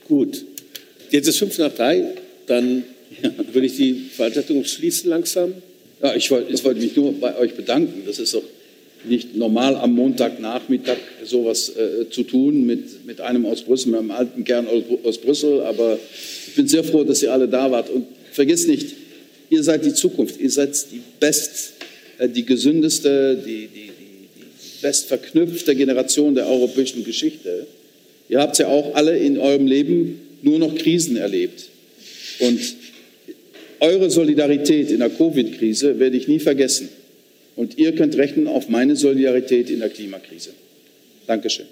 [0.09, 0.45] Gut.
[1.11, 2.05] Jetzt ist fünf nach drei.
[2.47, 2.85] Dann
[3.53, 5.55] würde ich die Veranstaltung schließen langsam.
[6.03, 8.03] Ja, ich wollte, ich wollte mich nur bei euch bedanken.
[8.07, 8.43] Das ist doch
[9.07, 14.11] nicht normal am Montagnachmittag sowas äh, zu tun mit, mit einem aus Brüssel, mit einem
[14.11, 14.67] alten Kern
[15.05, 15.63] aus, Brüssel.
[15.63, 15.99] Aber
[16.49, 17.91] ich bin sehr froh, dass ihr alle da wart.
[17.91, 18.95] Und vergiss nicht,
[19.51, 20.41] ihr seid die Zukunft.
[20.41, 21.75] Ihr seid die best,
[22.19, 27.67] äh, die gesündeste, die, die, die, die bestverknüpfte Generation der europäischen Geschichte.
[28.29, 31.69] Ihr habt ja auch alle in eurem Leben nur noch Krisen erlebt.
[32.41, 32.61] Und
[33.85, 36.89] eure Solidarität in der Covid-Krise werde ich nie vergessen.
[37.57, 40.51] Und ihr könnt rechnen auf meine Solidarität in der Klimakrise.
[41.27, 41.67] Dankeschön.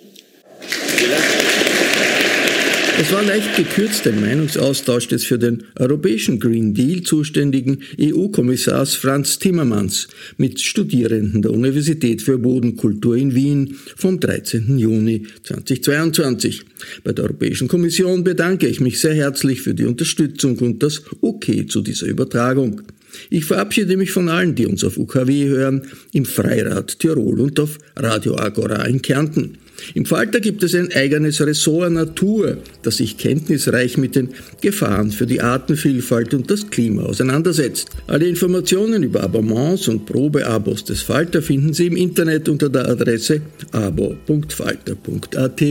[3.00, 9.38] Es war leicht gekürzt ein Meinungsaustausch des für den europäischen Green Deal zuständigen EU-Kommissars Franz
[9.38, 14.78] Timmermans mit Studierenden der Universität für Bodenkultur in Wien vom 13.
[14.78, 16.62] Juni 2022.
[17.02, 21.66] Bei der Europäischen Kommission bedanke ich mich sehr herzlich für die Unterstützung und das Okay
[21.66, 22.82] zu dieser Übertragung.
[23.30, 25.82] Ich verabschiede mich von allen, die uns auf UKW hören,
[26.12, 29.58] im Freirad Tirol und auf Radio Agora in Kärnten.
[29.94, 34.28] Im Falter gibt es ein eigenes Ressort Natur, das sich kenntnisreich mit den
[34.60, 37.88] Gefahren für die Artenvielfalt und das Klima auseinandersetzt.
[38.06, 43.42] Alle Informationen über Abonnements und Probeabos des Falter finden Sie im Internet unter der Adresse
[43.72, 45.62] abo.falter.at.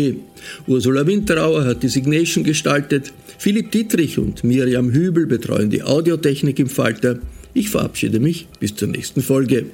[0.67, 6.69] Ursula Winterauer hat die Signation gestaltet, Philipp Dietrich und Miriam Hübel betreuen die Audiotechnik im
[6.69, 7.17] Falter.
[7.55, 9.71] Ich verabschiede mich bis zur nächsten Folge.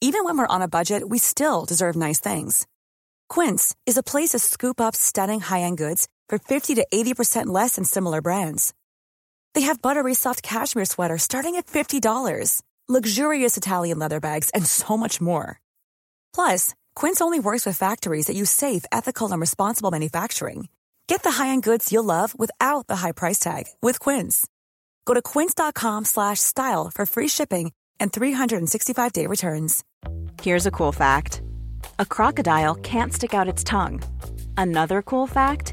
[0.00, 2.66] Even when we're on a budget, we still deserve nice things.
[3.28, 7.72] Quince is a place to scoop up stunning high-end goods for 50 to 80% less
[7.72, 8.72] than similar brands.
[9.52, 12.00] They have buttery soft cashmere sweaters starting at $50
[12.88, 15.60] luxurious Italian leather bags, and so much more.
[16.34, 20.68] Plus, Quince only works with factories that use safe, ethical, and responsible manufacturing.
[21.08, 24.46] Get the high-end goods you'll love without the high price tag with Quince.
[25.06, 29.82] Go to quince.com slash style for free shipping and 365-day returns.
[30.42, 31.40] Here's a cool fact.
[31.98, 34.02] A crocodile can't stick out its tongue.
[34.58, 35.72] Another cool fact,